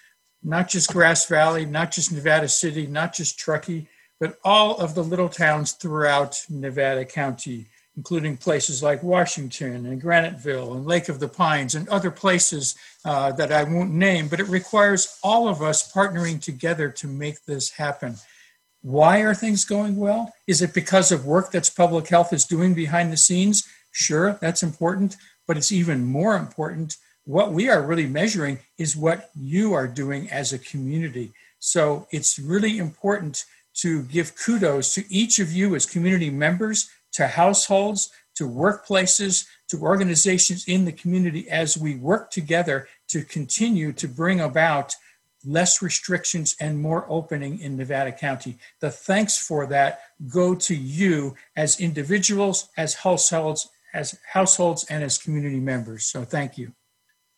not 0.43 0.69
just 0.69 0.93
Grass 0.93 1.27
Valley, 1.27 1.67
not 1.67 1.91
just 1.91 2.13
Nevada 2.13 2.49
City, 2.49 2.87
not 2.87 3.13
just 3.13 3.39
Truckee 3.39 3.89
but 4.21 4.39
all 4.45 4.77
of 4.79 4.95
the 4.95 5.05
little 5.05 5.29
towns 5.29 5.73
throughout 5.73 6.45
Nevada 6.49 7.05
County, 7.05 7.67
including 7.97 8.37
places 8.37 8.83
like 8.83 9.03
Washington 9.03 9.87
and 9.87 10.03
Graniteville 10.03 10.77
and 10.77 10.87
Lake 10.87 11.09
of 11.09 11.21
the 11.21 11.29
Pines 11.29 11.75
and 11.75 11.89
other 11.89 12.11
places 12.11 12.77
uh, 13.05 13.33
that 13.33 13.53
I 13.53 13.65
won't 13.65 13.93
name, 13.93 14.29
but 14.29 14.41
it 14.41 14.49
requires 14.49 15.19
all 15.23 15.49
of 15.49 15.63
us 15.63 15.93
partnering 15.93 16.41
together 16.41 16.91
to 16.91 17.07
make 17.07 17.45
this 17.45 17.71
happen. 17.71 18.17
Why 18.83 19.21
are 19.21 19.35
things 19.35 19.65
going 19.65 19.97
well? 19.97 20.33
Is 20.47 20.63
it 20.63 20.75
because 20.75 21.11
of 21.11 21.27
work 21.27 21.51
that's 21.51 21.71
public 21.71 22.09
health 22.09 22.33
is 22.33 22.45
doing 22.45 22.75
behind 22.75 23.13
the 23.13 23.17
scenes? 23.17 23.67
Sure, 23.91 24.39
that's 24.41 24.63
important, 24.63 25.17
but 25.47 25.57
it's 25.57 25.73
even 25.73 26.05
more 26.05 26.37
important. 26.37 26.97
What 27.25 27.53
we 27.53 27.69
are 27.69 27.83
really 27.83 28.07
measuring 28.07 28.61
is 28.79 28.97
what 28.97 29.31
you 29.35 29.73
are 29.75 29.89
doing 29.89 30.31
as 30.31 30.53
a 30.53 30.59
community. 30.59 31.33
So 31.59 32.07
it's 32.13 32.39
really 32.39 32.79
important 32.79 33.45
to 33.79 34.03
give 34.05 34.37
kudos 34.37 34.95
to 34.95 35.05
each 35.13 35.39
of 35.39 35.53
you 35.53 35.75
as 35.75 35.87
community 35.87 36.31
members, 36.31 36.91
to 37.13 37.27
households, 37.27 38.11
to 38.35 38.49
workplaces, 38.49 39.47
to 39.69 39.81
organizations 39.81 40.65
in 40.67 40.85
the 40.85 40.93
community 40.93 41.49
as 41.49 41.77
we 41.77 41.97
work 41.97 42.31
together 42.31 42.89
to 43.09 43.23
continue 43.23 43.93
to 43.93 44.07
bring 44.07 44.41
about 44.41 44.95
less 45.45 45.81
restrictions 45.83 46.57
and 46.61 46.81
more 46.81 47.07
opening 47.09 47.61
in 47.61 47.77
Nevada 47.77 48.13
County. 48.13 48.59
The 48.81 48.91
thanks 48.91 49.39
for 49.39 49.67
that 49.67 50.01
go 50.29 50.55
to 50.55 50.75
you 50.75 51.37
as 51.57 51.81
individuals, 51.81 52.69
as 52.77 52.95
households, 52.95 53.69
as 53.95 54.19
households 54.33 54.85
and 54.91 55.05
as 55.05 55.19
community 55.19 55.61
members. 55.61 56.07
So 56.07 56.25
thank 56.25 56.59
you. 56.59 56.73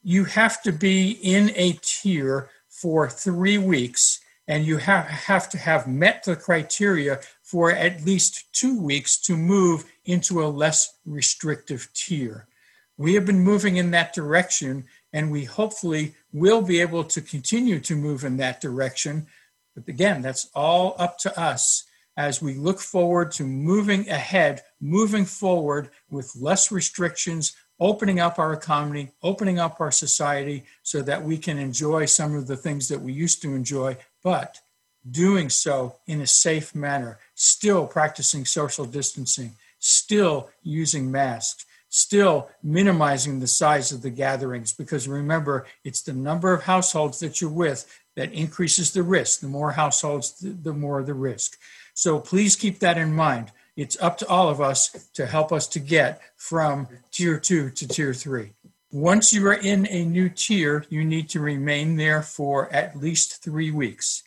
You 0.02 0.24
have 0.24 0.62
to 0.62 0.72
be 0.72 1.10
in 1.22 1.50
a 1.56 1.78
tier 1.82 2.48
for 2.68 3.08
3 3.10 3.58
weeks 3.58 4.19
and 4.50 4.66
you 4.66 4.78
have, 4.78 5.06
have 5.06 5.48
to 5.48 5.56
have 5.56 5.86
met 5.86 6.24
the 6.24 6.34
criteria 6.34 7.20
for 7.40 7.70
at 7.70 8.04
least 8.04 8.52
two 8.52 8.76
weeks 8.76 9.16
to 9.16 9.36
move 9.36 9.84
into 10.04 10.42
a 10.42 10.50
less 10.50 10.98
restrictive 11.06 11.88
tier. 11.94 12.48
We 12.96 13.14
have 13.14 13.24
been 13.24 13.38
moving 13.38 13.76
in 13.76 13.92
that 13.92 14.12
direction, 14.12 14.86
and 15.12 15.30
we 15.30 15.44
hopefully 15.44 16.16
will 16.32 16.62
be 16.62 16.80
able 16.80 17.04
to 17.04 17.20
continue 17.20 17.78
to 17.78 17.94
move 17.94 18.24
in 18.24 18.38
that 18.38 18.60
direction. 18.60 19.28
But 19.76 19.86
again, 19.86 20.20
that's 20.20 20.50
all 20.52 20.96
up 20.98 21.16
to 21.18 21.40
us 21.40 21.84
as 22.16 22.42
we 22.42 22.54
look 22.54 22.80
forward 22.80 23.30
to 23.32 23.44
moving 23.44 24.10
ahead, 24.10 24.62
moving 24.80 25.26
forward 25.26 25.90
with 26.10 26.34
less 26.34 26.72
restrictions, 26.72 27.54
opening 27.78 28.18
up 28.18 28.40
our 28.40 28.52
economy, 28.52 29.12
opening 29.22 29.60
up 29.60 29.80
our 29.80 29.92
society 29.92 30.64
so 30.82 31.02
that 31.02 31.22
we 31.22 31.38
can 31.38 31.56
enjoy 31.56 32.04
some 32.04 32.34
of 32.34 32.48
the 32.48 32.56
things 32.56 32.88
that 32.88 33.00
we 33.00 33.12
used 33.12 33.40
to 33.42 33.54
enjoy 33.54 33.96
but 34.22 34.60
doing 35.08 35.48
so 35.48 35.96
in 36.06 36.20
a 36.20 36.26
safe 36.26 36.74
manner, 36.74 37.18
still 37.34 37.86
practicing 37.86 38.44
social 38.44 38.84
distancing, 38.84 39.52
still 39.78 40.50
using 40.62 41.10
masks, 41.10 41.64
still 41.88 42.48
minimizing 42.62 43.40
the 43.40 43.46
size 43.46 43.92
of 43.92 44.02
the 44.02 44.10
gatherings. 44.10 44.72
Because 44.72 45.08
remember, 45.08 45.66
it's 45.84 46.02
the 46.02 46.12
number 46.12 46.52
of 46.52 46.64
households 46.64 47.18
that 47.20 47.40
you're 47.40 47.50
with 47.50 47.86
that 48.16 48.32
increases 48.32 48.92
the 48.92 49.02
risk. 49.02 49.40
The 49.40 49.48
more 49.48 49.72
households, 49.72 50.38
the 50.40 50.72
more 50.72 51.02
the 51.02 51.14
risk. 51.14 51.58
So 51.94 52.20
please 52.20 52.56
keep 52.56 52.78
that 52.80 52.98
in 52.98 53.12
mind. 53.12 53.52
It's 53.76 54.00
up 54.00 54.18
to 54.18 54.28
all 54.28 54.48
of 54.48 54.60
us 54.60 55.08
to 55.14 55.26
help 55.26 55.52
us 55.52 55.66
to 55.68 55.80
get 55.80 56.20
from 56.36 56.88
tier 57.10 57.38
two 57.38 57.70
to 57.70 57.88
tier 57.88 58.12
three. 58.12 58.52
Once 58.92 59.32
you 59.32 59.46
are 59.46 59.54
in 59.54 59.86
a 59.86 60.04
new 60.04 60.28
tier, 60.28 60.84
you 60.88 61.04
need 61.04 61.28
to 61.28 61.38
remain 61.38 61.94
there 61.94 62.22
for 62.22 62.72
at 62.72 62.98
least 62.98 63.40
three 63.40 63.70
weeks. 63.70 64.24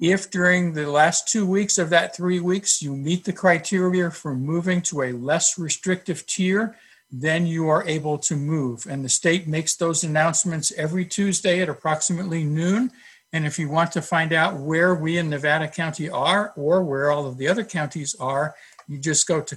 If 0.00 0.30
during 0.30 0.72
the 0.72 0.90
last 0.90 1.28
two 1.28 1.44
weeks 1.44 1.76
of 1.76 1.90
that 1.90 2.16
three 2.16 2.40
weeks 2.40 2.80
you 2.80 2.96
meet 2.96 3.24
the 3.24 3.34
criteria 3.34 4.10
for 4.10 4.34
moving 4.34 4.80
to 4.82 5.02
a 5.02 5.12
less 5.12 5.58
restrictive 5.58 6.24
tier, 6.24 6.74
then 7.10 7.46
you 7.46 7.68
are 7.68 7.86
able 7.86 8.16
to 8.18 8.34
move. 8.34 8.86
And 8.88 9.04
the 9.04 9.10
state 9.10 9.46
makes 9.46 9.76
those 9.76 10.02
announcements 10.02 10.72
every 10.72 11.04
Tuesday 11.04 11.60
at 11.60 11.68
approximately 11.68 12.44
noon. 12.44 12.90
And 13.34 13.44
if 13.44 13.58
you 13.58 13.68
want 13.68 13.92
to 13.92 14.00
find 14.00 14.32
out 14.32 14.58
where 14.58 14.94
we 14.94 15.18
in 15.18 15.28
Nevada 15.28 15.68
County 15.68 16.08
are 16.08 16.54
or 16.56 16.82
where 16.82 17.10
all 17.10 17.26
of 17.26 17.36
the 17.36 17.48
other 17.48 17.64
counties 17.64 18.16
are, 18.18 18.54
you 18.86 18.98
just 18.98 19.26
go 19.26 19.42
to 19.42 19.54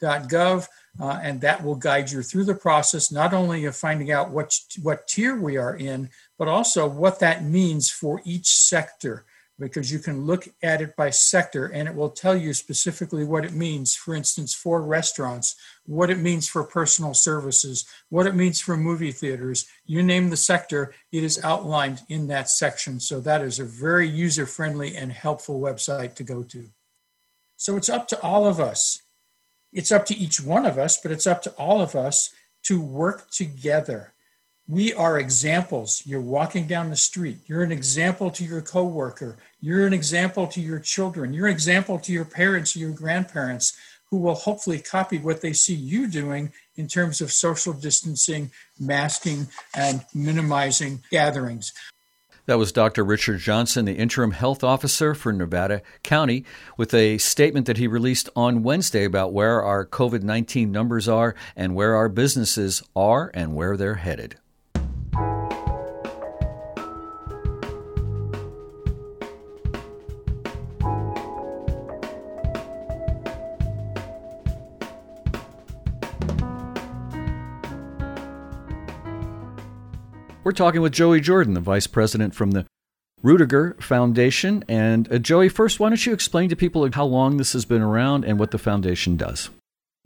covid19.ca.gov 0.00 0.68
uh, 1.00 1.20
and 1.22 1.40
that 1.40 1.62
will 1.62 1.76
guide 1.76 2.10
you 2.10 2.22
through 2.22 2.44
the 2.44 2.54
process, 2.54 3.12
not 3.12 3.32
only 3.32 3.64
of 3.64 3.76
finding 3.76 4.10
out 4.10 4.30
what, 4.30 4.58
what 4.82 5.06
tier 5.06 5.36
we 5.36 5.56
are 5.56 5.76
in, 5.76 6.10
but 6.38 6.48
also 6.48 6.86
what 6.86 7.20
that 7.20 7.44
means 7.44 7.88
for 7.88 8.20
each 8.24 8.48
sector, 8.48 9.24
because 9.58 9.92
you 9.92 10.00
can 10.00 10.26
look 10.26 10.48
at 10.64 10.82
it 10.82 10.96
by 10.96 11.08
sector 11.08 11.66
and 11.66 11.86
it 11.86 11.94
will 11.94 12.10
tell 12.10 12.34
you 12.34 12.52
specifically 12.52 13.24
what 13.24 13.44
it 13.44 13.52
means, 13.52 13.94
for 13.94 14.14
instance, 14.16 14.52
for 14.52 14.82
restaurants, 14.82 15.54
what 15.86 16.10
it 16.10 16.18
means 16.18 16.48
for 16.48 16.64
personal 16.64 17.14
services, 17.14 17.86
what 18.08 18.26
it 18.26 18.34
means 18.34 18.58
for 18.60 18.76
movie 18.76 19.12
theaters. 19.12 19.66
You 19.86 20.02
name 20.02 20.30
the 20.30 20.36
sector, 20.36 20.92
it 21.12 21.22
is 21.22 21.42
outlined 21.44 22.00
in 22.08 22.26
that 22.28 22.50
section. 22.50 22.98
So 22.98 23.20
that 23.20 23.42
is 23.42 23.60
a 23.60 23.64
very 23.64 24.08
user 24.08 24.44
friendly 24.44 24.96
and 24.96 25.12
helpful 25.12 25.60
website 25.60 26.16
to 26.16 26.24
go 26.24 26.42
to. 26.42 26.68
So 27.56 27.76
it's 27.76 27.90
up 27.90 28.08
to 28.08 28.20
all 28.22 28.46
of 28.46 28.58
us 28.58 29.02
it's 29.72 29.92
up 29.92 30.06
to 30.06 30.16
each 30.16 30.40
one 30.40 30.66
of 30.66 30.78
us, 30.78 30.98
but 31.00 31.12
it's 31.12 31.26
up 31.26 31.42
to 31.42 31.50
all 31.52 31.80
of 31.80 31.94
us 31.94 32.30
to 32.64 32.80
work 32.80 33.30
together. 33.30 34.12
We 34.68 34.92
are 34.94 35.18
examples. 35.18 36.02
You're 36.06 36.20
walking 36.20 36.66
down 36.66 36.90
the 36.90 36.96
street. 36.96 37.38
You're 37.46 37.62
an 37.62 37.72
example 37.72 38.30
to 38.30 38.44
your 38.44 38.62
coworker. 38.62 39.36
You're 39.60 39.86
an 39.86 39.92
example 39.92 40.46
to 40.48 40.60
your 40.60 40.78
children. 40.78 41.32
You're 41.32 41.48
an 41.48 41.52
example 41.52 41.98
to 41.98 42.12
your 42.12 42.24
parents 42.24 42.76
your 42.76 42.92
grandparents 42.92 43.76
who 44.10 44.18
will 44.18 44.34
hopefully 44.34 44.78
copy 44.80 45.18
what 45.18 45.40
they 45.40 45.52
see 45.52 45.74
you 45.74 46.08
doing 46.08 46.52
in 46.76 46.88
terms 46.88 47.20
of 47.20 47.32
social 47.32 47.72
distancing, 47.72 48.50
masking, 48.78 49.48
and 49.74 50.04
minimizing 50.14 51.02
gatherings. 51.10 51.72
That 52.50 52.58
was 52.58 52.72
Dr. 52.72 53.04
Richard 53.04 53.38
Johnson, 53.38 53.84
the 53.84 53.94
interim 53.94 54.32
health 54.32 54.64
officer 54.64 55.14
for 55.14 55.32
Nevada 55.32 55.82
County, 56.02 56.44
with 56.76 56.92
a 56.92 57.16
statement 57.18 57.66
that 57.66 57.76
he 57.76 57.86
released 57.86 58.28
on 58.34 58.64
Wednesday 58.64 59.04
about 59.04 59.32
where 59.32 59.62
our 59.62 59.86
COVID 59.86 60.24
19 60.24 60.72
numbers 60.72 61.06
are 61.08 61.36
and 61.54 61.76
where 61.76 61.94
our 61.94 62.08
businesses 62.08 62.82
are 62.96 63.30
and 63.34 63.54
where 63.54 63.76
they're 63.76 63.94
headed. 63.94 64.34
We're 80.42 80.52
talking 80.52 80.80
with 80.80 80.92
Joey 80.92 81.20
Jordan, 81.20 81.52
the 81.52 81.60
vice 81.60 81.86
president 81.86 82.34
from 82.34 82.52
the 82.52 82.64
Rudiger 83.22 83.76
Foundation. 83.78 84.64
And 84.68 85.12
uh, 85.12 85.18
Joey, 85.18 85.50
first, 85.50 85.78
why 85.78 85.90
don't 85.90 86.06
you 86.06 86.14
explain 86.14 86.48
to 86.48 86.56
people 86.56 86.88
how 86.90 87.04
long 87.04 87.36
this 87.36 87.52
has 87.52 87.66
been 87.66 87.82
around 87.82 88.24
and 88.24 88.38
what 88.38 88.50
the 88.50 88.58
foundation 88.58 89.18
does? 89.18 89.50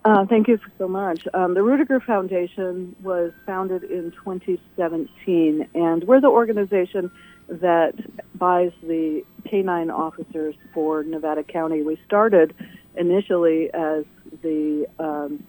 Uh, 0.04 0.26
thank 0.26 0.48
you 0.48 0.58
so 0.76 0.88
much. 0.88 1.26
Um, 1.34 1.54
the 1.54 1.62
Rudiger 1.62 2.00
Foundation 2.00 2.96
was 3.00 3.30
founded 3.46 3.84
in 3.84 4.10
2017, 4.10 5.68
and 5.72 6.04
we're 6.04 6.20
the 6.20 6.26
organization 6.26 7.12
that 7.48 7.94
buys 8.34 8.72
the 8.82 9.22
canine 9.48 9.90
officers 9.90 10.56
for 10.74 11.04
Nevada 11.04 11.44
County. 11.44 11.82
We 11.82 11.98
started 12.04 12.54
initially 12.96 13.72
as 13.72 14.04
the 14.42 14.86
um, 14.98 15.44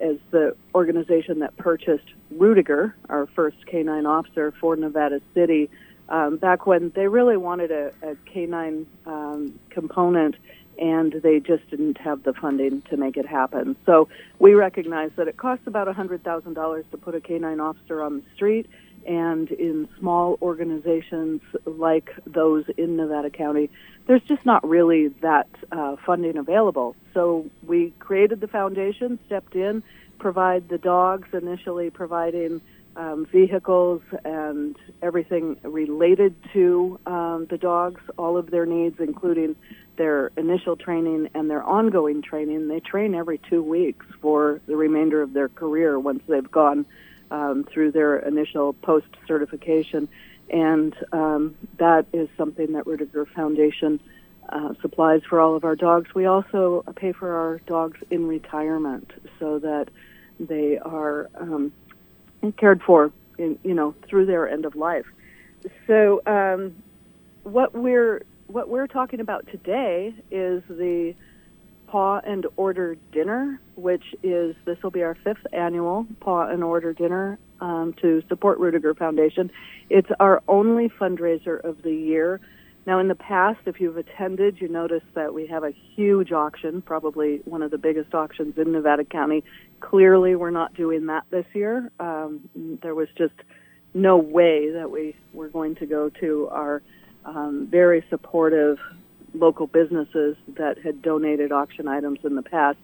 as 0.00 0.16
the 0.30 0.56
organization 0.74 1.40
that 1.40 1.56
purchased 1.56 2.08
Rudiger, 2.30 2.94
our 3.08 3.26
first 3.26 3.66
canine 3.66 4.06
officer 4.06 4.52
for 4.60 4.76
Nevada 4.76 5.20
City, 5.34 5.70
um, 6.08 6.36
back 6.36 6.66
when 6.66 6.90
they 6.94 7.06
really 7.06 7.36
wanted 7.36 7.70
a, 7.70 7.92
a 8.02 8.16
canine 8.26 8.86
um, 9.06 9.58
component 9.70 10.36
and 10.80 11.12
they 11.22 11.40
just 11.40 11.68
didn't 11.70 11.98
have 11.98 12.22
the 12.22 12.32
funding 12.32 12.82
to 12.82 12.96
make 12.96 13.16
it 13.16 13.26
happen. 13.26 13.76
So 13.84 14.08
we 14.38 14.54
recognize 14.54 15.10
that 15.16 15.28
it 15.28 15.36
costs 15.36 15.66
about 15.66 15.88
$100,000 15.88 16.90
to 16.90 16.96
put 16.96 17.14
a 17.14 17.20
canine 17.20 17.60
officer 17.60 18.02
on 18.02 18.16
the 18.16 18.22
street, 18.34 18.66
and 19.06 19.50
in 19.50 19.88
small 19.98 20.38
organizations 20.42 21.40
like 21.64 22.10
those 22.26 22.64
in 22.76 22.96
Nevada 22.96 23.30
County, 23.30 23.70
there's 24.06 24.22
just 24.22 24.44
not 24.44 24.66
really 24.68 25.08
that 25.20 25.48
uh, 25.72 25.96
funding 26.04 26.36
available. 26.36 26.96
So 27.14 27.48
we 27.66 27.92
created 27.98 28.40
the 28.40 28.48
foundation, 28.48 29.18
stepped 29.26 29.54
in, 29.54 29.82
provide 30.18 30.68
the 30.68 30.78
dogs, 30.78 31.28
initially 31.32 31.90
providing 31.90 32.60
um, 32.96 33.24
vehicles 33.26 34.02
and 34.24 34.76
everything 35.00 35.56
related 35.62 36.34
to 36.52 36.98
um, 37.06 37.46
the 37.48 37.56
dogs, 37.56 38.00
all 38.18 38.36
of 38.36 38.50
their 38.50 38.66
needs, 38.66 38.96
including 38.98 39.56
their 39.96 40.30
initial 40.36 40.76
training 40.76 41.28
and 41.34 41.48
their 41.48 41.62
ongoing 41.62 42.22
training. 42.22 42.68
They 42.68 42.80
train 42.80 43.14
every 43.14 43.38
two 43.38 43.62
weeks 43.62 44.06
for 44.20 44.60
the 44.66 44.76
remainder 44.76 45.22
of 45.22 45.32
their 45.32 45.48
career 45.48 45.98
once 45.98 46.22
they've 46.26 46.50
gone 46.50 46.86
um, 47.30 47.64
through 47.64 47.92
their 47.92 48.18
initial 48.18 48.72
post 48.72 49.06
certification. 49.26 50.08
And 50.50 50.94
um, 51.12 51.54
that 51.78 52.06
is 52.12 52.28
something 52.36 52.72
that 52.72 52.86
Rudiger 52.86 53.24
Foundation 53.26 54.00
uh, 54.48 54.74
supplies 54.82 55.22
for 55.28 55.40
all 55.40 55.54
of 55.54 55.64
our 55.64 55.76
dogs. 55.76 56.12
We 56.14 56.26
also 56.26 56.82
pay 56.96 57.12
for 57.12 57.32
our 57.36 57.58
dogs 57.66 57.98
in 58.10 58.26
retirement 58.26 59.12
so 59.38 59.60
that 59.60 59.88
they 60.40 60.78
are 60.78 61.28
um, 61.36 61.72
cared 62.56 62.82
for, 62.82 63.12
in, 63.38 63.58
you 63.62 63.74
know, 63.74 63.94
through 64.08 64.26
their 64.26 64.48
end 64.48 64.64
of 64.64 64.74
life. 64.74 65.06
So 65.86 66.22
um, 66.26 66.74
what 67.44 67.74
we're 67.74 68.22
what 68.46 68.68
we're 68.68 68.88
talking 68.88 69.20
about 69.20 69.46
today 69.46 70.12
is 70.30 70.62
the 70.68 71.14
Paw 71.90 72.20
and 72.24 72.46
Order 72.56 72.96
Dinner, 73.10 73.60
which 73.74 74.14
is 74.22 74.54
this 74.64 74.80
will 74.82 74.92
be 74.92 75.02
our 75.02 75.16
fifth 75.24 75.44
annual 75.52 76.06
Paw 76.20 76.48
and 76.48 76.62
Order 76.62 76.92
Dinner 76.92 77.36
um, 77.60 77.94
to 78.00 78.22
support 78.28 78.60
Rudiger 78.60 78.94
Foundation. 78.94 79.50
It's 79.88 80.08
our 80.20 80.40
only 80.46 80.88
fundraiser 80.88 81.62
of 81.64 81.82
the 81.82 81.92
year. 81.92 82.40
Now, 82.86 83.00
in 83.00 83.08
the 83.08 83.16
past, 83.16 83.58
if 83.66 83.80
you've 83.80 83.96
attended, 83.96 84.60
you 84.60 84.68
notice 84.68 85.02
that 85.14 85.34
we 85.34 85.48
have 85.48 85.64
a 85.64 85.72
huge 85.96 86.30
auction, 86.30 86.80
probably 86.80 87.40
one 87.44 87.60
of 87.60 87.72
the 87.72 87.78
biggest 87.78 88.14
auctions 88.14 88.56
in 88.56 88.70
Nevada 88.70 89.04
County. 89.04 89.42
Clearly, 89.80 90.36
we're 90.36 90.50
not 90.50 90.74
doing 90.74 91.06
that 91.06 91.24
this 91.30 91.44
year. 91.52 91.90
Um, 91.98 92.48
there 92.82 92.94
was 92.94 93.08
just 93.18 93.34
no 93.94 94.16
way 94.16 94.70
that 94.70 94.90
we 94.90 95.16
were 95.32 95.48
going 95.48 95.74
to 95.76 95.86
go 95.86 96.08
to 96.20 96.48
our 96.52 96.82
um, 97.24 97.66
very 97.68 98.04
supportive 98.08 98.78
local 99.34 99.66
businesses 99.66 100.36
that 100.56 100.78
had 100.78 101.02
donated 101.02 101.52
auction 101.52 101.88
items 101.88 102.18
in 102.24 102.34
the 102.34 102.42
past. 102.42 102.78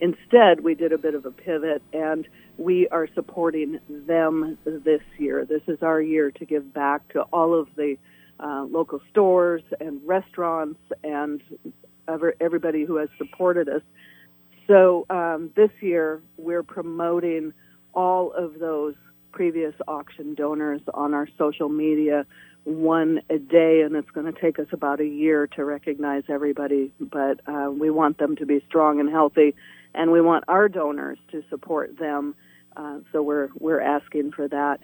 Instead, 0.00 0.60
we 0.60 0.74
did 0.74 0.92
a 0.92 0.98
bit 0.98 1.14
of 1.14 1.26
a 1.26 1.30
pivot 1.30 1.82
and 1.92 2.26
we 2.58 2.88
are 2.88 3.08
supporting 3.14 3.78
them 3.88 4.58
this 4.64 5.02
year. 5.18 5.44
This 5.44 5.62
is 5.68 5.82
our 5.82 6.00
year 6.00 6.30
to 6.32 6.44
give 6.44 6.74
back 6.74 7.08
to 7.12 7.22
all 7.32 7.54
of 7.54 7.68
the 7.76 7.96
uh, 8.40 8.64
local 8.64 9.00
stores 9.10 9.62
and 9.80 10.00
restaurants 10.04 10.80
and 11.04 11.40
ever, 12.08 12.34
everybody 12.40 12.84
who 12.84 12.96
has 12.96 13.08
supported 13.16 13.68
us. 13.68 13.82
So 14.66 15.06
um, 15.10 15.50
this 15.54 15.70
year, 15.80 16.20
we're 16.36 16.62
promoting 16.62 17.52
all 17.94 18.32
of 18.32 18.58
those 18.58 18.94
previous 19.32 19.74
auction 19.88 20.34
donors 20.34 20.80
on 20.94 21.14
our 21.14 21.28
social 21.38 21.68
media 21.68 22.26
one 22.64 23.20
a 23.28 23.38
day, 23.38 23.82
and 23.82 23.96
it's 23.96 24.10
going 24.10 24.32
to 24.32 24.40
take 24.40 24.58
us 24.58 24.68
about 24.72 25.00
a 25.00 25.06
year 25.06 25.46
to 25.48 25.64
recognize 25.64 26.24
everybody. 26.28 26.92
But 27.00 27.40
uh, 27.46 27.70
we 27.70 27.90
want 27.90 28.18
them 28.18 28.36
to 28.36 28.46
be 28.46 28.62
strong 28.68 29.00
and 29.00 29.10
healthy, 29.10 29.54
and 29.94 30.12
we 30.12 30.20
want 30.20 30.44
our 30.48 30.68
donors 30.68 31.18
to 31.32 31.42
support 31.50 31.98
them. 31.98 32.34
Uh, 32.76 33.00
so 33.12 33.22
we're 33.22 33.48
we're 33.58 33.80
asking 33.80 34.32
for 34.32 34.48
that. 34.48 34.80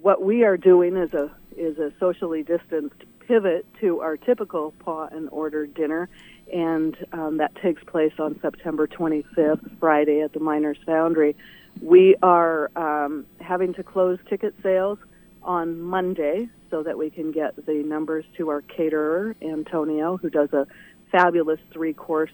What 0.00 0.22
we 0.22 0.44
are 0.44 0.56
doing 0.56 0.96
is 0.96 1.12
a 1.14 1.30
is 1.56 1.78
a 1.78 1.92
socially 1.98 2.42
distanced 2.42 3.02
pivot 3.26 3.66
to 3.80 4.00
our 4.00 4.16
typical 4.16 4.72
paw 4.78 5.08
and 5.10 5.28
order 5.30 5.66
dinner, 5.66 6.08
and 6.52 6.96
um, 7.12 7.38
that 7.38 7.54
takes 7.56 7.82
place 7.84 8.12
on 8.18 8.38
September 8.40 8.86
25th, 8.86 9.78
Friday, 9.80 10.20
at 10.20 10.32
the 10.32 10.40
Miners 10.40 10.78
Foundry. 10.86 11.34
We 11.82 12.14
are 12.22 12.70
um, 12.76 13.26
having 13.40 13.74
to 13.74 13.82
close 13.82 14.18
ticket 14.28 14.54
sales 14.62 14.98
on 15.46 15.80
Monday 15.80 16.48
so 16.70 16.82
that 16.82 16.98
we 16.98 17.08
can 17.08 17.30
get 17.32 17.54
the 17.64 17.82
numbers 17.84 18.24
to 18.36 18.50
our 18.50 18.62
caterer, 18.62 19.34
Antonio, 19.40 20.16
who 20.16 20.28
does 20.28 20.52
a 20.52 20.66
fabulous 21.10 21.60
three 21.72 21.94
course 21.94 22.32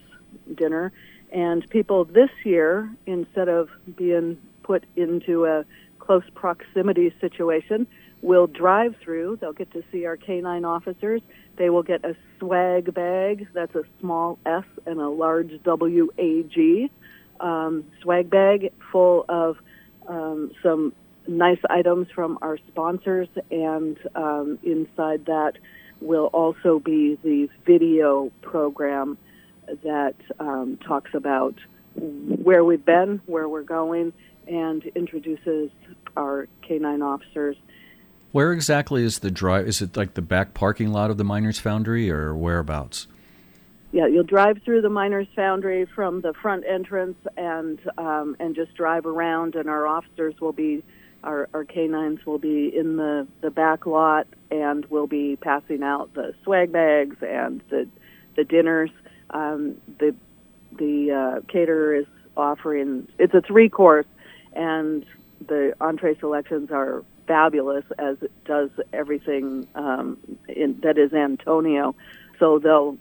dinner. 0.55 0.91
And 1.31 1.67
people 1.69 2.05
this 2.05 2.29
year, 2.43 2.93
instead 3.05 3.47
of 3.47 3.69
being 3.95 4.37
put 4.63 4.83
into 4.95 5.45
a 5.45 5.63
close 5.99 6.23
proximity 6.33 7.13
situation, 7.21 7.87
will 8.21 8.47
drive 8.47 8.95
through. 9.03 9.37
They'll 9.39 9.53
get 9.53 9.71
to 9.73 9.83
see 9.91 10.05
our 10.05 10.17
canine 10.17 10.65
officers. 10.65 11.21
They 11.57 11.69
will 11.69 11.83
get 11.83 12.03
a 12.05 12.15
swag 12.39 12.93
bag. 12.93 13.47
That's 13.53 13.75
a 13.75 13.83
small 13.99 14.39
S 14.45 14.63
and 14.85 14.99
a 14.99 15.09
large 15.09 15.51
W 15.63 16.09
A 16.17 16.43
G 16.43 16.89
um, 17.39 17.85
swag 18.01 18.29
bag 18.29 18.71
full 18.91 19.25
of 19.27 19.57
um, 20.07 20.51
some 20.63 20.93
nice 21.27 21.59
items 21.69 22.07
from 22.13 22.37
our 22.41 22.57
sponsors, 22.67 23.27
and 23.51 23.97
um, 24.15 24.59
inside 24.63 25.25
that 25.25 25.53
will 26.01 26.27
also 26.27 26.79
be 26.79 27.17
the 27.23 27.49
video 27.65 28.31
program 28.41 29.17
that 29.83 30.15
um, 30.39 30.77
talks 30.85 31.11
about 31.13 31.55
where 31.95 32.63
we've 32.63 32.85
been, 32.85 33.21
where 33.25 33.47
we're 33.47 33.63
going, 33.63 34.11
and 34.47 34.83
introduces 34.95 35.71
our 36.17 36.47
canine 36.61 37.01
officers. 37.01 37.55
Where 38.31 38.51
exactly 38.51 39.03
is 39.03 39.19
the 39.19 39.31
drive? 39.31 39.67
Is 39.67 39.81
it 39.81 39.95
like 39.95 40.15
the 40.15 40.21
back 40.21 40.53
parking 40.53 40.91
lot 40.91 41.11
of 41.11 41.17
the 41.17 41.23
Miners 41.23 41.59
Foundry, 41.59 42.09
or 42.09 42.35
whereabouts? 42.35 43.07
Yeah, 43.91 44.07
you'll 44.07 44.23
drive 44.23 44.57
through 44.65 44.81
the 44.81 44.89
Miners 44.89 45.27
Foundry 45.35 45.85
from 45.85 46.21
the 46.21 46.33
front 46.33 46.65
entrance 46.67 47.17
and 47.37 47.79
um, 47.97 48.35
and 48.39 48.55
just 48.55 48.73
drive 48.73 49.05
around, 49.05 49.53
and 49.55 49.69
our 49.69 49.85
officers 49.85 50.33
will 50.41 50.51
be 50.51 50.83
our, 51.23 51.49
our 51.53 51.63
canines 51.63 52.25
will 52.25 52.39
be 52.39 52.75
in 52.75 52.97
the, 52.97 53.27
the 53.41 53.49
back 53.49 53.85
lot 53.85 54.27
and 54.51 54.85
we'll 54.85 55.07
be 55.07 55.35
passing 55.35 55.83
out 55.83 56.13
the 56.13 56.33
swag 56.43 56.71
bags 56.71 57.17
and 57.21 57.61
the 57.69 57.87
the 58.35 58.43
dinners. 58.43 58.89
Um, 59.29 59.75
the 59.99 60.15
the 60.77 61.11
uh, 61.11 61.41
caterer 61.51 61.95
is 61.95 62.07
offering. 62.35 63.07
It's 63.19 63.33
a 63.33 63.41
three 63.41 63.69
course, 63.69 64.07
and 64.53 65.05
the 65.47 65.73
entree 65.79 66.17
selections 66.19 66.71
are 66.71 67.03
fabulous, 67.27 67.85
as 67.99 68.17
it 68.21 68.31
does 68.45 68.69
everything 68.91 69.67
um, 69.75 70.17
in, 70.47 70.79
that 70.81 70.97
is 70.97 71.13
Antonio. 71.13 71.95
So 72.39 72.59
they'll 72.59 72.97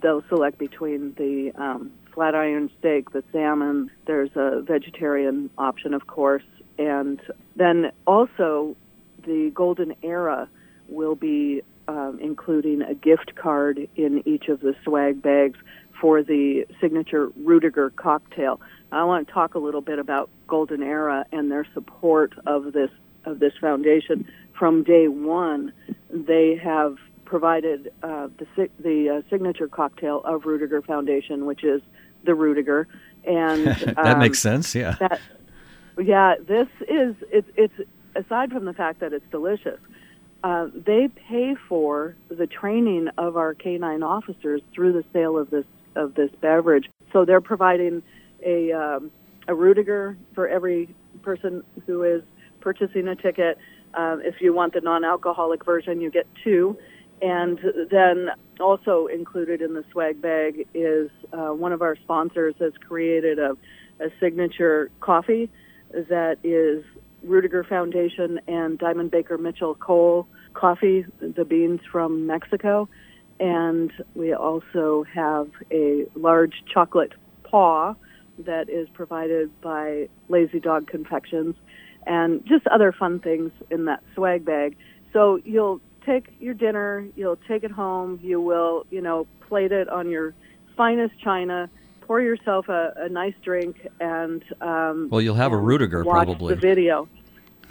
they'll 0.00 0.24
select 0.28 0.58
between 0.58 1.14
the 1.14 1.52
um, 1.56 1.92
flat 2.12 2.34
iron 2.34 2.70
steak, 2.78 3.10
the 3.10 3.24
salmon. 3.32 3.90
There's 4.06 4.30
a 4.36 4.62
vegetarian 4.62 5.50
option, 5.58 5.94
of 5.94 6.06
course, 6.06 6.44
and 6.78 7.20
then 7.56 7.92
also 8.06 8.76
the 9.24 9.50
Golden 9.54 9.94
Era 10.02 10.48
will 10.88 11.14
be 11.14 11.62
um, 11.88 12.18
including 12.20 12.82
a 12.82 12.94
gift 12.94 13.34
card 13.34 13.88
in 13.96 14.22
each 14.26 14.48
of 14.48 14.60
the 14.60 14.74
swag 14.84 15.22
bags 15.22 15.58
for 16.00 16.22
the 16.22 16.66
signature 16.80 17.30
Rudiger 17.36 17.90
cocktail. 17.90 18.60
I 18.92 19.04
want 19.04 19.26
to 19.26 19.34
talk 19.34 19.54
a 19.54 19.58
little 19.58 19.80
bit 19.80 19.98
about 19.98 20.30
Golden 20.46 20.82
Era 20.82 21.26
and 21.32 21.50
their 21.50 21.66
support 21.74 22.32
of 22.46 22.72
this 22.72 22.90
of 23.24 23.40
this 23.40 23.52
foundation 23.60 24.26
from 24.58 24.82
day 24.84 25.08
one. 25.08 25.72
They 26.10 26.56
have 26.56 26.96
provided 27.24 27.92
uh, 28.02 28.28
the 28.38 28.68
the 28.78 29.08
uh, 29.08 29.30
signature 29.30 29.68
cocktail 29.68 30.22
of 30.24 30.46
Rudiger 30.46 30.80
Foundation, 30.82 31.46
which 31.46 31.64
is 31.64 31.82
the 32.24 32.34
Rudiger, 32.34 32.88
and 33.24 33.66
that 33.66 33.98
um, 33.98 34.18
makes 34.18 34.38
sense. 34.38 34.74
Yeah. 34.74 34.96
That, 35.00 35.20
yeah. 35.98 36.34
This 36.40 36.68
is 36.88 37.14
it's 37.30 37.48
it's 37.56 37.74
aside 38.14 38.50
from 38.50 38.64
the 38.64 38.72
fact 38.72 39.00
that 39.00 39.12
it's 39.12 39.24
delicious. 39.30 39.80
Uh, 40.44 40.68
they 40.72 41.08
pay 41.08 41.56
for 41.68 42.14
the 42.28 42.46
training 42.46 43.08
of 43.18 43.36
our 43.36 43.54
canine 43.54 44.02
officers 44.02 44.62
through 44.72 44.92
the 44.92 45.04
sale 45.12 45.36
of 45.36 45.50
this 45.50 45.64
of 45.96 46.14
this 46.14 46.30
beverage. 46.40 46.88
So 47.12 47.24
they're 47.24 47.40
providing 47.40 48.02
a 48.44 48.72
um, 48.72 49.10
a 49.48 49.54
Rudiger 49.54 50.16
for 50.34 50.48
every 50.48 50.94
person 51.22 51.64
who 51.86 52.04
is 52.04 52.22
purchasing 52.60 53.08
a 53.08 53.16
ticket. 53.16 53.58
Uh, 53.94 54.18
if 54.20 54.40
you 54.40 54.52
want 54.52 54.74
the 54.74 54.80
non-alcoholic 54.80 55.64
version, 55.64 56.00
you 56.00 56.10
get 56.10 56.26
two. 56.44 56.76
And 57.20 57.58
then 57.90 58.30
also 58.60 59.06
included 59.06 59.60
in 59.60 59.74
the 59.74 59.84
swag 59.90 60.20
bag 60.22 60.68
is 60.74 61.10
uh, 61.32 61.48
one 61.48 61.72
of 61.72 61.82
our 61.82 61.96
sponsors 61.96 62.54
has 62.60 62.72
created 62.86 63.38
a, 63.40 63.56
a 63.98 64.10
signature 64.20 64.90
coffee 65.00 65.50
that 65.92 66.38
is 66.42 66.84
Rudiger 67.22 67.64
Foundation 67.64 68.40
and 68.46 68.78
Diamond 68.78 69.10
Baker 69.10 69.38
Mitchell 69.38 69.74
Cole 69.74 70.26
coffee, 70.54 71.04
the 71.20 71.44
beans 71.44 71.80
from 71.90 72.26
Mexico. 72.26 72.88
And 73.40 73.92
we 74.14 74.32
also 74.32 75.04
have 75.14 75.48
a 75.70 76.06
large 76.14 76.64
chocolate 76.72 77.12
paw 77.44 77.94
that 78.38 78.68
is 78.68 78.88
provided 78.92 79.50
by 79.60 80.08
Lazy 80.28 80.60
Dog 80.60 80.88
Confections 80.88 81.54
and 82.06 82.44
just 82.46 82.66
other 82.68 82.92
fun 82.92 83.20
things 83.20 83.50
in 83.70 83.84
that 83.86 84.02
swag 84.14 84.44
bag. 84.44 84.76
So 85.12 85.40
you'll 85.44 85.80
take 86.06 86.26
your 86.40 86.54
dinner, 86.54 87.06
you'll 87.16 87.38
take 87.48 87.64
it 87.64 87.70
home, 87.70 88.18
you 88.22 88.40
will, 88.40 88.86
you 88.90 89.00
know, 89.00 89.26
plate 89.48 89.72
it 89.72 89.88
on 89.88 90.08
your 90.08 90.34
finest 90.76 91.14
china, 91.22 91.68
pour 92.08 92.20
yourself 92.22 92.68
a, 92.70 92.94
a 92.96 93.08
nice 93.10 93.34
drink, 93.44 93.86
and 94.00 94.42
um, 94.62 95.08
well, 95.10 95.20
you'll 95.20 95.34
have 95.36 95.52
a 95.52 95.56
Rudiger 95.56 96.02
watch 96.02 96.26
probably. 96.26 96.54
The 96.54 96.60
video. 96.60 97.08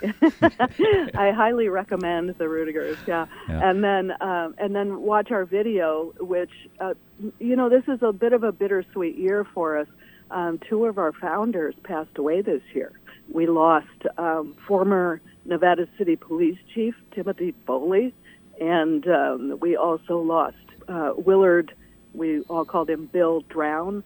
I 0.00 1.32
highly 1.32 1.68
recommend 1.68 2.30
the 2.38 2.44
Rudigers, 2.44 2.96
yeah. 3.06 3.26
yeah. 3.48 3.68
And 3.68 3.82
then 3.82 4.12
um, 4.22 4.54
and 4.56 4.74
then 4.74 5.02
watch 5.02 5.32
our 5.32 5.44
video, 5.44 6.14
which 6.20 6.52
uh, 6.80 6.94
you 7.40 7.56
know 7.56 7.68
this 7.68 7.82
is 7.88 8.00
a 8.00 8.12
bit 8.12 8.32
of 8.32 8.44
a 8.44 8.52
bittersweet 8.52 9.18
year 9.18 9.44
for 9.52 9.76
us. 9.76 9.88
Um, 10.30 10.60
two 10.68 10.84
of 10.84 10.98
our 10.98 11.12
founders 11.12 11.74
passed 11.82 12.16
away 12.16 12.40
this 12.42 12.62
year. 12.72 12.92
We 13.32 13.46
lost 13.46 13.88
um, 14.18 14.54
former 14.68 15.20
Nevada 15.46 15.88
City 15.98 16.14
Police 16.14 16.58
Chief 16.72 16.94
Timothy 17.12 17.54
Foley, 17.66 18.14
and 18.60 19.06
um, 19.08 19.58
we 19.60 19.74
also 19.74 20.20
lost 20.20 20.56
uh, 20.86 21.14
Willard. 21.16 21.74
We 22.14 22.42
all 22.42 22.64
called 22.64 22.88
him 22.88 23.06
Bill 23.06 23.40
Drown, 23.48 24.04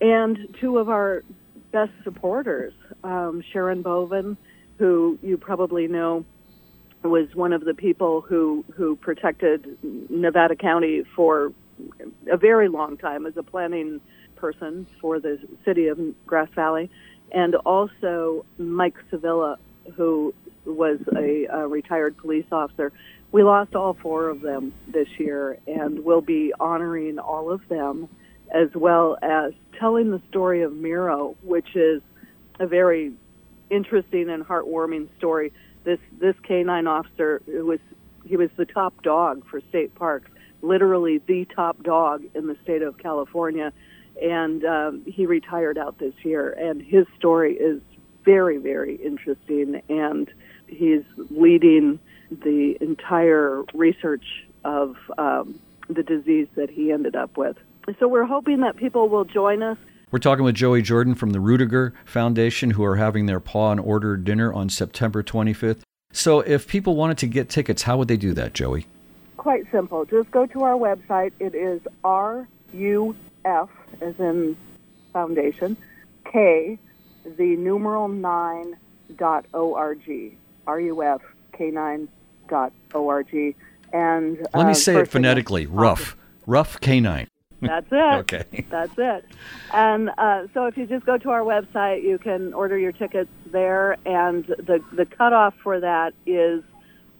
and 0.00 0.56
two 0.60 0.78
of 0.78 0.88
our 0.88 1.22
best 1.72 1.92
supporters, 2.04 2.72
um, 3.04 3.42
Sharon 3.52 3.82
Bovin 3.82 4.36
who 4.80 5.18
you 5.22 5.36
probably 5.36 5.86
know 5.86 6.24
was 7.04 7.28
one 7.34 7.52
of 7.52 7.64
the 7.64 7.74
people 7.74 8.22
who 8.22 8.64
who 8.74 8.96
protected 8.96 9.78
Nevada 10.08 10.56
County 10.56 11.02
for 11.14 11.52
a 12.30 12.36
very 12.38 12.68
long 12.68 12.96
time 12.96 13.26
as 13.26 13.36
a 13.36 13.42
planning 13.42 14.00
person 14.36 14.86
for 15.00 15.20
the 15.20 15.38
city 15.66 15.88
of 15.88 15.98
Grass 16.26 16.48
Valley, 16.54 16.90
and 17.30 17.54
also 17.56 18.46
Mike 18.56 18.96
Sevilla, 19.10 19.58
who 19.96 20.34
was 20.64 20.98
a, 21.14 21.44
a 21.44 21.68
retired 21.68 22.16
police 22.16 22.46
officer. 22.50 22.90
We 23.32 23.42
lost 23.42 23.74
all 23.74 23.94
four 24.02 24.28
of 24.28 24.40
them 24.40 24.72
this 24.88 25.08
year, 25.18 25.58
and 25.66 26.02
we'll 26.02 26.22
be 26.22 26.54
honoring 26.58 27.18
all 27.18 27.50
of 27.50 27.60
them, 27.68 28.08
as 28.50 28.68
well 28.74 29.18
as 29.22 29.52
telling 29.78 30.10
the 30.10 30.20
story 30.28 30.62
of 30.62 30.72
Miro, 30.72 31.36
which 31.42 31.76
is 31.76 32.02
a 32.58 32.66
very 32.66 33.12
interesting 33.70 34.28
and 34.28 34.44
heartwarming 34.44 35.08
story. 35.16 35.52
This 35.84 35.98
this 36.18 36.34
canine 36.42 36.86
officer 36.86 37.40
was 37.46 37.80
he 38.26 38.36
was 38.36 38.50
the 38.56 38.66
top 38.66 39.02
dog 39.02 39.46
for 39.48 39.60
state 39.70 39.94
parks, 39.94 40.30
literally 40.62 41.18
the 41.18 41.46
top 41.46 41.82
dog 41.82 42.24
in 42.34 42.46
the 42.46 42.56
state 42.62 42.82
of 42.82 42.98
California, 42.98 43.72
and 44.20 44.64
um, 44.64 45.02
he 45.06 45.24
retired 45.26 45.78
out 45.78 45.98
this 45.98 46.14
year. 46.22 46.50
And 46.50 46.82
his 46.82 47.06
story 47.16 47.54
is 47.54 47.80
very 48.24 48.58
very 48.58 48.96
interesting, 48.96 49.80
and 49.88 50.30
he's 50.66 51.04
leading 51.30 51.98
the 52.30 52.76
entire 52.80 53.64
research 53.72 54.44
of 54.64 54.96
um, 55.16 55.58
the 55.88 56.02
disease 56.02 56.48
that 56.54 56.70
he 56.70 56.92
ended 56.92 57.16
up 57.16 57.36
with. 57.36 57.56
So 57.98 58.08
we're 58.08 58.24
hoping 58.24 58.60
that 58.60 58.76
people 58.76 59.08
will 59.08 59.24
join 59.24 59.62
us 59.62 59.78
we're 60.10 60.18
talking 60.18 60.44
with 60.44 60.56
Joey 60.56 60.82
Jordan 60.82 61.14
from 61.14 61.30
the 61.30 61.38
Rudiger 61.38 61.94
Foundation, 62.04 62.72
who 62.72 62.82
are 62.84 62.96
having 62.96 63.26
their 63.26 63.38
Paw 63.38 63.70
and 63.70 63.80
Order 63.80 64.16
dinner 64.16 64.52
on 64.52 64.68
September 64.68 65.22
25th. 65.22 65.82
So, 66.12 66.40
if 66.40 66.66
people 66.66 66.96
wanted 66.96 67.18
to 67.18 67.28
get 67.28 67.48
tickets, 67.48 67.82
how 67.82 67.96
would 67.98 68.08
they 68.08 68.16
do 68.16 68.32
that, 68.34 68.52
Joey? 68.52 68.86
Quite 69.36 69.70
simple. 69.70 70.04
Just 70.04 70.28
go 70.32 70.46
to 70.46 70.64
our 70.64 70.74
website. 70.74 71.32
It 71.38 71.54
is 71.54 71.80
RUF, 72.02 73.70
as 74.00 74.18
in 74.18 74.56
foundation, 75.12 75.76
K, 76.24 76.76
the 77.24 77.56
numeral 77.56 78.08
9 78.08 78.76
dot 79.16 79.46
org. 79.52 80.36
RUF 80.66 81.22
K9 81.52 82.08
dot 82.48 82.72
org. 82.92 83.54
And 83.92 84.38
let 84.54 84.66
me 84.66 84.72
uh, 84.72 84.74
say 84.74 84.96
it 84.98 85.08
phonetically. 85.08 85.66
Rough. 85.66 86.16
Rough 86.46 86.80
K9. 86.80 87.29
That's 87.60 87.86
it. 87.90 87.94
okay. 88.32 88.66
That's 88.70 88.98
it. 88.98 89.24
And 89.72 90.10
uh, 90.16 90.46
so 90.54 90.66
if 90.66 90.76
you 90.76 90.86
just 90.86 91.04
go 91.06 91.18
to 91.18 91.30
our 91.30 91.42
website, 91.42 92.02
you 92.02 92.18
can 92.18 92.54
order 92.54 92.78
your 92.78 92.92
tickets 92.92 93.30
there, 93.46 93.96
and 94.06 94.44
the 94.44 94.82
the 94.92 95.06
cutoff 95.06 95.54
for 95.62 95.80
that 95.80 96.14
is 96.26 96.62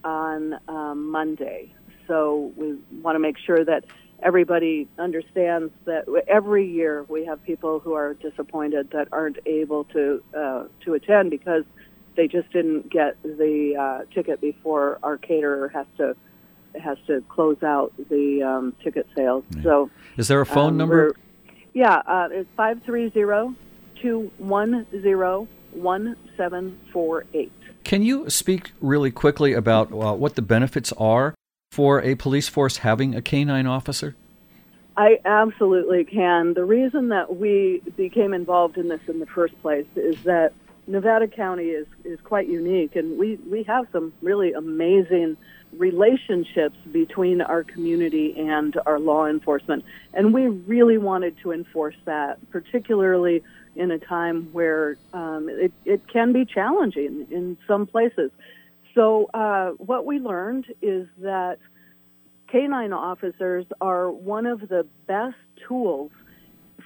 on 0.05 0.59
um, 0.68 1.11
Monday. 1.11 1.72
So 2.07 2.53
we 2.57 2.79
want 3.03 3.14
to 3.14 3.20
make 3.20 3.38
sure 3.38 3.64
that 3.64 3.85
everybody 4.22 4.88
understands 4.98 5.72
that 5.85 6.05
every 6.29 6.66
year 6.70 7.05
we 7.09 7.24
have 7.24 7.42
people 7.44 7.81
who 7.81 7.94
are 7.94 8.14
disappointed 8.14 8.90
that 8.90 9.09
aren't 9.12 9.38
able 9.46 9.85
to 9.85 10.22
uh, 10.37 10.64
to 10.85 10.94
attend 10.94 11.31
because 11.31 11.64
they 12.16 12.26
just 12.26 12.50
didn't 12.53 12.90
get 12.90 13.16
the 13.22 13.76
uh, 13.79 14.12
ticket 14.12 14.40
before 14.40 14.98
our 15.03 15.16
caterer 15.16 15.68
has 15.68 15.87
to 15.96 16.16
has 16.78 16.98
to 17.06 17.22
close 17.28 17.62
out 17.62 17.92
the 18.09 18.42
um, 18.42 18.74
ticket 18.83 19.06
sales. 19.16 19.44
Yeah. 19.50 19.62
So, 19.62 19.90
is 20.16 20.28
there 20.28 20.40
a 20.40 20.46
phone 20.46 20.72
um, 20.72 20.76
number? 20.76 21.14
Yeah, 21.72 22.02
uh, 22.06 22.28
it's 22.30 22.48
five 22.56 22.83
three 22.83 23.11
zero 23.11 23.54
two 24.00 24.30
one 24.38 24.87
zero 24.90 25.48
one 25.72 26.16
seven 26.37 26.78
four 26.92 27.24
eight. 27.35 27.52
Can 27.85 28.02
you 28.02 28.28
speak 28.28 28.72
really 28.80 29.11
quickly 29.11 29.52
about 29.52 29.92
uh, 29.92 30.14
what 30.14 30.35
the 30.35 30.42
benefits 30.42 30.92
are 30.98 31.35
for 31.72 32.02
a 32.02 32.14
police 32.14 32.48
force 32.48 32.78
having 32.78 33.14
a 33.14 33.22
canine 33.22 33.66
officer? 33.66 34.16
I 34.96 35.18
absolutely 35.24 36.04
can. 36.04 36.54
The 36.54 36.64
reason 36.64 37.09
that 37.09 37.37
we 37.37 37.80
became 37.96 38.35
involved 38.35 38.76
in 38.76 38.88
this 38.88 39.00
in 39.09 39.18
the 39.18 39.26
first 39.26 39.61
place 39.62 39.87
is 39.96 40.16
that 40.24 40.52
Nevada 40.90 41.29
County 41.29 41.66
is, 41.66 41.87
is 42.05 42.18
quite 42.20 42.48
unique, 42.48 42.96
and 42.96 43.18
we, 43.18 43.37
we 43.48 43.62
have 43.62 43.87
some 43.92 44.12
really 44.22 44.53
amazing 44.53 45.37
relationships 45.72 46.76
between 46.90 47.40
our 47.40 47.62
community 47.62 48.35
and 48.37 48.76
our 48.87 48.98
law 48.98 49.26
enforcement. 49.26 49.85
And 50.12 50.35
we 50.35 50.48
really 50.48 50.98
wanted 50.98 51.38
to 51.42 51.53
enforce 51.53 51.94
that, 52.07 52.38
particularly 52.50 53.42
in 53.76 53.92
a 53.92 53.98
time 53.98 54.48
where 54.53 54.96
um, 55.12 55.48
it, 55.48 55.72
it 55.85 56.09
can 56.09 56.33
be 56.33 56.44
challenging 56.44 57.29
in 57.31 57.57
some 57.68 57.87
places. 57.87 58.33
So, 58.94 59.31
uh, 59.33 59.70
what 59.79 60.05
we 60.05 60.18
learned 60.18 60.66
is 60.83 61.07
that 61.18 61.59
canine 62.48 62.92
officers 62.92 63.64
are 63.81 64.11
one 64.11 64.46
of 64.46 64.68
the 64.68 64.85
best 65.07 65.37
tools 65.68 66.11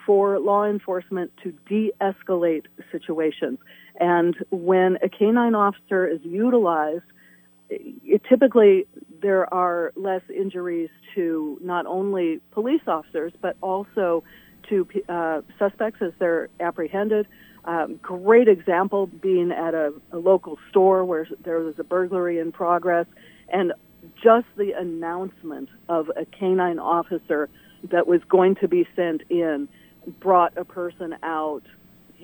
for 0.04 0.38
law 0.38 0.66
enforcement 0.66 1.32
to 1.42 1.52
de 1.66 1.90
escalate 2.02 2.66
situations. 2.92 3.58
And 4.00 4.36
when 4.50 4.98
a 5.02 5.08
canine 5.08 5.54
officer 5.54 6.06
is 6.06 6.20
utilized, 6.22 7.04
it, 7.70 8.22
typically 8.28 8.86
there 9.22 9.52
are 9.52 9.92
less 9.96 10.22
injuries 10.28 10.90
to 11.14 11.58
not 11.62 11.86
only 11.86 12.40
police 12.50 12.82
officers, 12.86 13.32
but 13.40 13.56
also 13.60 14.24
to 14.68 14.86
uh, 15.08 15.42
suspects 15.58 16.00
as 16.02 16.12
they're 16.18 16.48
apprehended. 16.60 17.26
Um, 17.64 17.98
great 18.02 18.48
example 18.48 19.06
being 19.06 19.50
at 19.50 19.74
a, 19.74 19.92
a 20.12 20.18
local 20.18 20.58
store 20.70 21.04
where 21.04 21.26
there 21.44 21.60
was 21.60 21.78
a 21.78 21.84
burglary 21.84 22.38
in 22.38 22.52
progress, 22.52 23.06
and 23.48 23.72
just 24.22 24.46
the 24.56 24.72
announcement 24.72 25.70
of 25.88 26.10
a 26.16 26.26
canine 26.26 26.78
officer 26.78 27.48
that 27.90 28.06
was 28.06 28.20
going 28.28 28.56
to 28.56 28.68
be 28.68 28.86
sent 28.94 29.22
in 29.30 29.68
brought 30.20 30.56
a 30.58 30.64
person 30.64 31.16
out, 31.22 31.62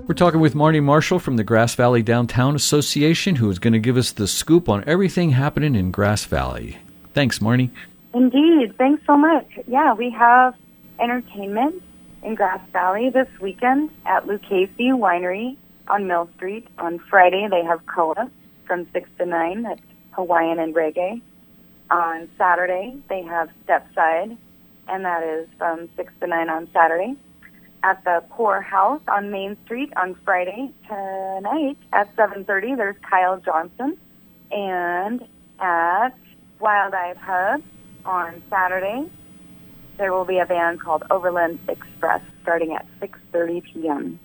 We're 0.06 0.18
talking 0.18 0.40
with 0.40 0.54
Marnie 0.54 0.82
Marshall 0.82 1.18
from 1.18 1.36
the 1.36 1.42
Grass 1.42 1.74
Valley 1.74 2.02
Downtown 2.02 2.54
Association, 2.54 3.36
who 3.36 3.50
is 3.50 3.58
going 3.58 3.72
to 3.72 3.80
give 3.80 3.96
us 3.96 4.12
the 4.12 4.28
scoop 4.28 4.68
on 4.68 4.84
everything 4.86 5.30
happening 5.30 5.74
in 5.74 5.90
Grass 5.90 6.24
Valley. 6.24 6.78
Thanks, 7.14 7.40
Marnie. 7.40 7.70
Indeed. 8.14 8.76
Thanks 8.78 9.04
so 9.06 9.16
much. 9.16 9.46
Yeah, 9.66 9.94
we 9.94 10.10
have 10.10 10.54
entertainment 11.00 11.82
in 12.22 12.36
Grass 12.36 12.60
Valley 12.72 13.10
this 13.10 13.28
weekend 13.40 13.90
at 14.06 14.24
Lucchesi 14.24 14.90
Winery 14.92 15.56
on 15.88 16.06
Mill 16.06 16.30
Street. 16.36 16.68
On 16.78 17.00
Friday, 17.00 17.48
they 17.50 17.64
have 17.64 17.84
Koa 17.86 18.30
from 18.66 18.86
6 18.92 19.10
to 19.18 19.26
9. 19.26 19.62
That's 19.62 19.80
Hawaiian 20.12 20.60
and 20.60 20.72
reggae. 20.74 21.20
On 21.90 22.28
Saturday, 22.38 22.96
they 23.08 23.22
have 23.22 23.50
Stepside, 23.66 24.36
and 24.86 25.04
that 25.04 25.24
is 25.24 25.48
from 25.58 25.88
6 25.96 26.12
to 26.20 26.26
9 26.28 26.48
on 26.48 26.68
Saturday 26.72 27.16
at 27.82 28.02
the 28.04 28.22
Pour 28.30 28.60
House 28.62 29.02
on 29.08 29.32
Main 29.32 29.56
Street 29.64 29.92
on 29.96 30.14
Friday 30.24 30.70
tonight 30.86 31.76
at 31.92 32.14
7:30. 32.16 32.76
There's 32.76 32.96
Kyle 32.98 33.38
Johnson, 33.38 33.98
and 34.52 35.26
at 35.58 36.14
Wild 36.60 36.94
Eye 36.94 37.14
Pub 37.14 37.62
on 38.04 38.42
Saturday 38.50 39.08
there 39.96 40.12
will 40.12 40.24
be 40.24 40.38
a 40.38 40.46
band 40.46 40.80
called 40.80 41.04
Overland 41.10 41.58
Express 41.68 42.20
starting 42.42 42.74
at 42.74 42.86
6:30 43.00 43.62
p.m. 43.64 44.18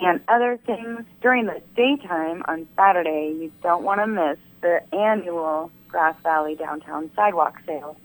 And 0.00 0.20
other 0.28 0.58
things 0.64 1.04
during 1.20 1.46
the 1.46 1.60
daytime 1.76 2.42
on 2.46 2.68
Saturday, 2.76 3.36
you 3.38 3.52
don't 3.62 3.82
want 3.82 4.00
to 4.00 4.06
miss 4.06 4.38
the 4.60 4.80
annual 4.94 5.70
Grass 5.88 6.14
Valley 6.22 6.54
Downtown 6.54 7.10
Sidewalk 7.16 7.60
Sale, 7.66 7.96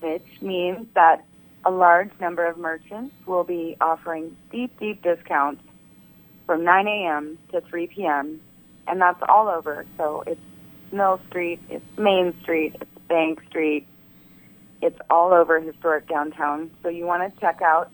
which 0.00 0.26
means 0.42 0.86
that 0.94 1.24
a 1.64 1.70
large 1.70 2.10
number 2.20 2.46
of 2.46 2.58
merchants 2.58 3.14
will 3.26 3.44
be 3.44 3.76
offering 3.80 4.36
deep, 4.50 4.78
deep 4.78 5.02
discounts 5.02 5.62
from 6.46 6.64
9 6.64 6.86
a.m. 6.88 7.38
to 7.52 7.60
3 7.60 7.86
p.m. 7.86 8.40
And 8.86 9.00
that's 9.00 9.22
all 9.28 9.48
over. 9.48 9.86
So 9.96 10.24
it's 10.26 10.40
Mill 10.92 11.20
Street, 11.28 11.60
it's 11.70 11.84
Main 11.96 12.34
Street, 12.42 12.76
it's 12.80 12.90
Bank 13.08 13.40
Street. 13.48 13.86
It's 14.82 14.98
all 15.10 15.32
over 15.32 15.60
historic 15.60 16.08
downtown. 16.08 16.70
So 16.82 16.88
you 16.88 17.06
want 17.06 17.32
to 17.32 17.40
check 17.40 17.62
out 17.62 17.90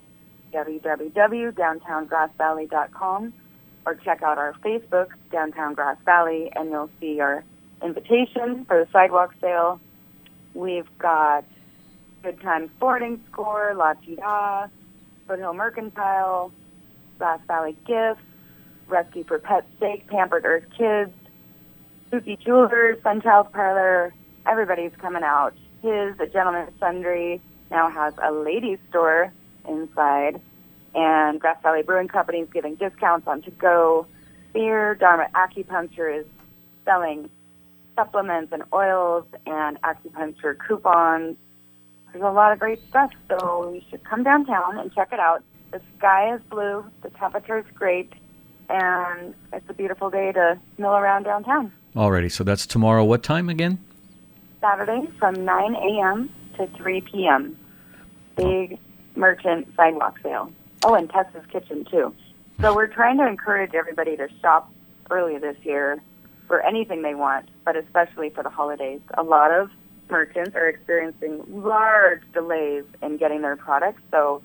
www.downtowngrassvalley.com 0.53 3.33
or 3.85 3.94
check 3.94 4.22
out 4.22 4.38
our 4.38 4.55
Facebook, 4.64 5.09
Downtown 5.31 5.75
Grass 5.75 5.99
Valley, 6.05 6.51
and 6.55 6.70
you'll 6.70 6.88
see 7.01 7.20
our 7.20 7.44
invitation 7.83 8.64
for 8.64 8.85
the 8.85 8.90
sidewalk 8.92 9.35
sale. 9.40 9.81
We've 10.55 10.88
got 10.99 11.44
Good 12.22 12.40
Times 12.40 12.70
Boarding 12.81 13.22
Score, 13.31 13.75
La 13.77 13.92
Tira, 13.94 14.70
Foothill 15.27 15.55
Mercantile, 15.55 16.53
Grass 17.18 17.40
Valley 17.46 17.77
Gifts, 17.87 18.20
Rescue 18.88 19.25
for 19.25 19.38
Pets 19.38 19.66
Sake, 19.79 20.07
Pampered 20.09 20.44
Earth 20.44 20.64
Kids, 20.77 21.12
Spooky 22.09 22.37
Jewelers, 22.37 22.99
Sunchild 23.03 23.53
Parlor. 23.53 24.12
Everybody's 24.46 24.92
coming 24.99 25.22
out. 25.22 25.55
His, 25.83 26.17
the 26.17 26.27
Gentleman's 26.33 26.73
Sundry, 26.81 27.41
now 27.71 27.91
has 27.91 28.15
a 28.23 28.33
ladies' 28.33 28.79
store 28.89 29.33
inside, 29.69 30.41
and 30.95 31.41
Grass 31.41 31.61
Valley 31.62 31.83
Brewing 31.83 32.09
Company 32.09 32.41
is 32.41 32.49
giving 32.53 32.77
discounts 32.77 33.27
on 33.27 33.43
to-go 33.43 34.07
beer. 34.53 34.95
Dharma 34.95 35.29
Acupuncture 35.35 36.21
is 36.21 36.27
selling 36.85 37.29
supplements 37.95 38.53
and 38.53 38.62
oils 38.73 39.25
and 39.47 39.81
acupuncture 39.83 40.57
coupons 40.67 41.37
there's 42.17 42.25
a 42.31 42.33
lot 42.33 42.51
of 42.53 42.59
great 42.59 42.81
stuff, 42.89 43.11
so 43.29 43.73
you 43.75 43.83
should 43.91 44.03
come 44.05 44.23
downtown 44.23 44.79
and 44.79 44.91
check 44.95 45.12
it 45.12 45.21
out. 45.21 45.43
The 45.71 45.83
sky 45.99 46.35
is 46.35 46.41
blue, 46.49 46.83
the 47.03 47.11
temperature 47.11 47.59
is 47.59 47.67
great, 47.75 48.11
and 48.71 49.35
it's 49.53 49.69
a 49.69 49.75
beautiful 49.75 50.09
day 50.09 50.33
to 50.33 50.59
mill 50.79 50.93
around 50.93 51.25
downtown. 51.25 51.73
Alrighty, 51.95 52.33
so 52.33 52.43
that's 52.43 52.67
tomorrow. 52.67 53.05
What 53.05 53.23
time 53.23 53.51
again? 53.51 53.79
Saturday 54.61 55.09
from 55.19 55.45
9 55.45 55.75
a.m. 55.75 56.31
to 56.57 56.66
3 56.69 57.01
p.m. 57.03 57.59
Big 58.37 58.79
merchant 59.14 59.69
sidewalk 59.77 60.19
sale. 60.23 60.51
Oh, 60.85 60.95
and 60.95 61.09
Tessa's 61.11 61.45
Kitchen, 61.51 61.85
too. 61.90 62.14
So 62.61 62.75
we're 62.75 62.87
trying 62.87 63.19
to 63.19 63.27
encourage 63.27 63.75
everybody 63.75 64.16
to 64.16 64.29
shop 64.40 64.73
early 65.11 65.38
this 65.38 65.57
year 65.62 66.01
for 66.47 66.64
anything 66.64 67.03
they 67.03 67.14
want, 67.14 67.49
but 67.64 67.77
especially 67.77 68.31
for 68.31 68.42
the 68.42 68.51
holidays. 68.51 69.01
A 69.14 69.23
lot 69.23 69.51
of 69.51 69.71
merchants 70.09 70.55
are 70.55 70.69
experiencing 70.69 71.42
large 71.49 72.23
delays 72.33 72.85
in 73.03 73.16
getting 73.16 73.42
their 73.42 73.57
products. 73.57 74.01
So 74.11 74.42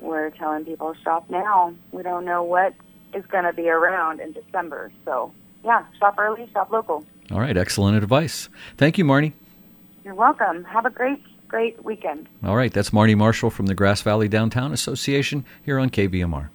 we're 0.00 0.30
telling 0.30 0.64
people 0.64 0.94
shop 1.04 1.28
now. 1.30 1.74
We 1.92 2.02
don't 2.02 2.24
know 2.24 2.42
what 2.42 2.74
is 3.14 3.24
going 3.26 3.44
to 3.44 3.52
be 3.52 3.68
around 3.68 4.20
in 4.20 4.32
December. 4.32 4.90
So 5.04 5.32
yeah, 5.64 5.84
shop 5.98 6.16
early, 6.18 6.48
shop 6.52 6.70
local. 6.70 7.04
All 7.30 7.40
right, 7.40 7.56
excellent 7.56 7.96
advice. 7.96 8.48
Thank 8.76 8.98
you, 8.98 9.04
Marnie. 9.04 9.32
You're 10.04 10.14
welcome. 10.14 10.64
Have 10.64 10.86
a 10.86 10.90
great 10.90 11.22
great 11.48 11.84
weekend. 11.84 12.28
All 12.44 12.56
right, 12.56 12.72
that's 12.72 12.90
Marnie 12.90 13.16
Marshall 13.16 13.50
from 13.50 13.66
the 13.66 13.74
Grass 13.74 14.02
Valley 14.02 14.28
Downtown 14.28 14.72
Association 14.72 15.44
here 15.64 15.78
on 15.78 15.90
KVMR. 15.90 16.48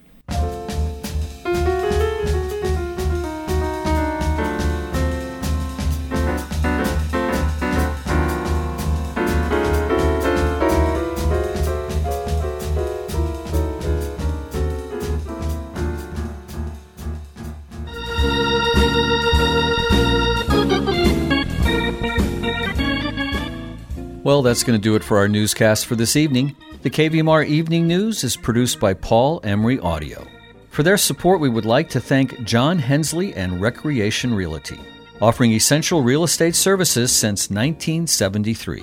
That's 24.42 24.64
going 24.64 24.78
to 24.78 24.82
do 24.82 24.96
it 24.96 25.04
for 25.04 25.18
our 25.18 25.28
newscast 25.28 25.86
for 25.86 25.94
this 25.94 26.16
evening. 26.16 26.56
The 26.82 26.90
KVMR 26.90 27.46
Evening 27.46 27.86
News 27.86 28.24
is 28.24 28.36
produced 28.36 28.80
by 28.80 28.94
Paul 28.94 29.40
Emery 29.44 29.78
Audio. 29.78 30.26
For 30.70 30.82
their 30.82 30.96
support, 30.96 31.38
we 31.38 31.48
would 31.48 31.64
like 31.64 31.88
to 31.90 32.00
thank 32.00 32.42
John 32.42 32.76
Hensley 32.78 33.34
and 33.34 33.60
Recreation 33.60 34.34
Realty, 34.34 34.80
offering 35.20 35.52
essential 35.52 36.02
real 36.02 36.24
estate 36.24 36.56
services 36.56 37.12
since 37.12 37.50
1973, 37.50 38.82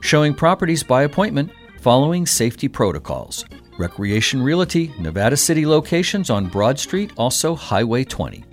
showing 0.00 0.34
properties 0.34 0.82
by 0.82 1.04
appointment 1.04 1.50
following 1.80 2.26
safety 2.26 2.68
protocols. 2.68 3.46
Recreation 3.78 4.42
Realty, 4.42 4.92
Nevada 4.98 5.36
City 5.36 5.64
locations 5.64 6.28
on 6.28 6.48
Broad 6.48 6.78
Street, 6.78 7.12
also 7.16 7.54
Highway 7.54 8.04
20. 8.04 8.44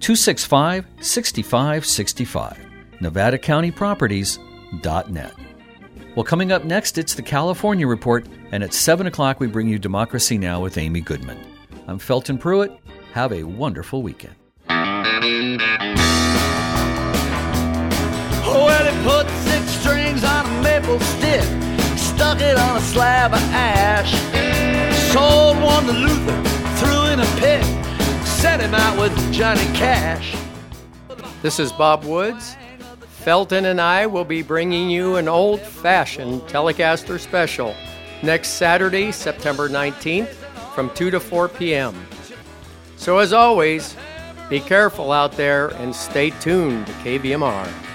265 0.00 0.84
6565. 1.00 2.58
NevadaCountyProperties.net. 3.00 5.51
Well, 6.14 6.24
coming 6.24 6.52
up 6.52 6.64
next, 6.64 6.98
it's 6.98 7.14
the 7.14 7.22
California 7.22 7.86
Report, 7.86 8.26
and 8.52 8.62
at 8.62 8.74
7 8.74 9.06
o'clock, 9.06 9.40
we 9.40 9.46
bring 9.46 9.66
you 9.66 9.78
Democracy 9.78 10.36
Now! 10.36 10.60
with 10.60 10.76
Amy 10.76 11.00
Goodman. 11.00 11.38
I'm 11.86 11.98
Felton 11.98 12.36
Pruitt. 12.36 12.78
Have 13.14 13.32
a 13.32 13.44
wonderful 13.44 14.02
weekend. 14.02 14.34
Well, 14.68 15.04
he 18.84 19.04
put 19.08 19.26
six 19.48 19.64
strings 19.80 20.22
on 20.22 20.44
a 20.44 20.62
maple 20.62 21.00
stick, 21.00 21.44
stuck 21.96 22.42
it 22.42 22.58
on 22.58 22.76
a 22.76 22.80
slab 22.80 23.32
of 23.32 23.40
ash, 23.50 24.12
sold 25.14 25.56
one 25.62 25.86
to 25.86 25.92
Luther, 25.92 26.42
threw 26.76 27.06
in 27.06 27.20
a 27.20 27.26
pit, 27.40 27.64
set 28.26 28.60
him 28.60 28.74
out 28.74 28.98
with 29.00 29.16
Johnny 29.32 29.64
Cash. 29.74 30.36
This 31.40 31.58
is 31.58 31.72
Bob 31.72 32.04
Woods. 32.04 32.54
Felton 33.24 33.66
and 33.66 33.80
I 33.80 34.06
will 34.06 34.24
be 34.24 34.42
bringing 34.42 34.90
you 34.90 35.14
an 35.14 35.28
old 35.28 35.60
fashioned 35.60 36.42
Telecaster 36.42 37.20
special 37.20 37.72
next 38.20 38.48
Saturday, 38.50 39.12
September 39.12 39.68
19th 39.68 40.34
from 40.74 40.90
2 40.94 41.12
to 41.12 41.20
4 41.20 41.48
p.m. 41.48 41.94
So, 42.96 43.18
as 43.18 43.32
always, 43.32 43.96
be 44.50 44.58
careful 44.58 45.12
out 45.12 45.32
there 45.32 45.68
and 45.74 45.94
stay 45.94 46.30
tuned 46.30 46.88
to 46.88 46.92
KVMR. 46.94 47.91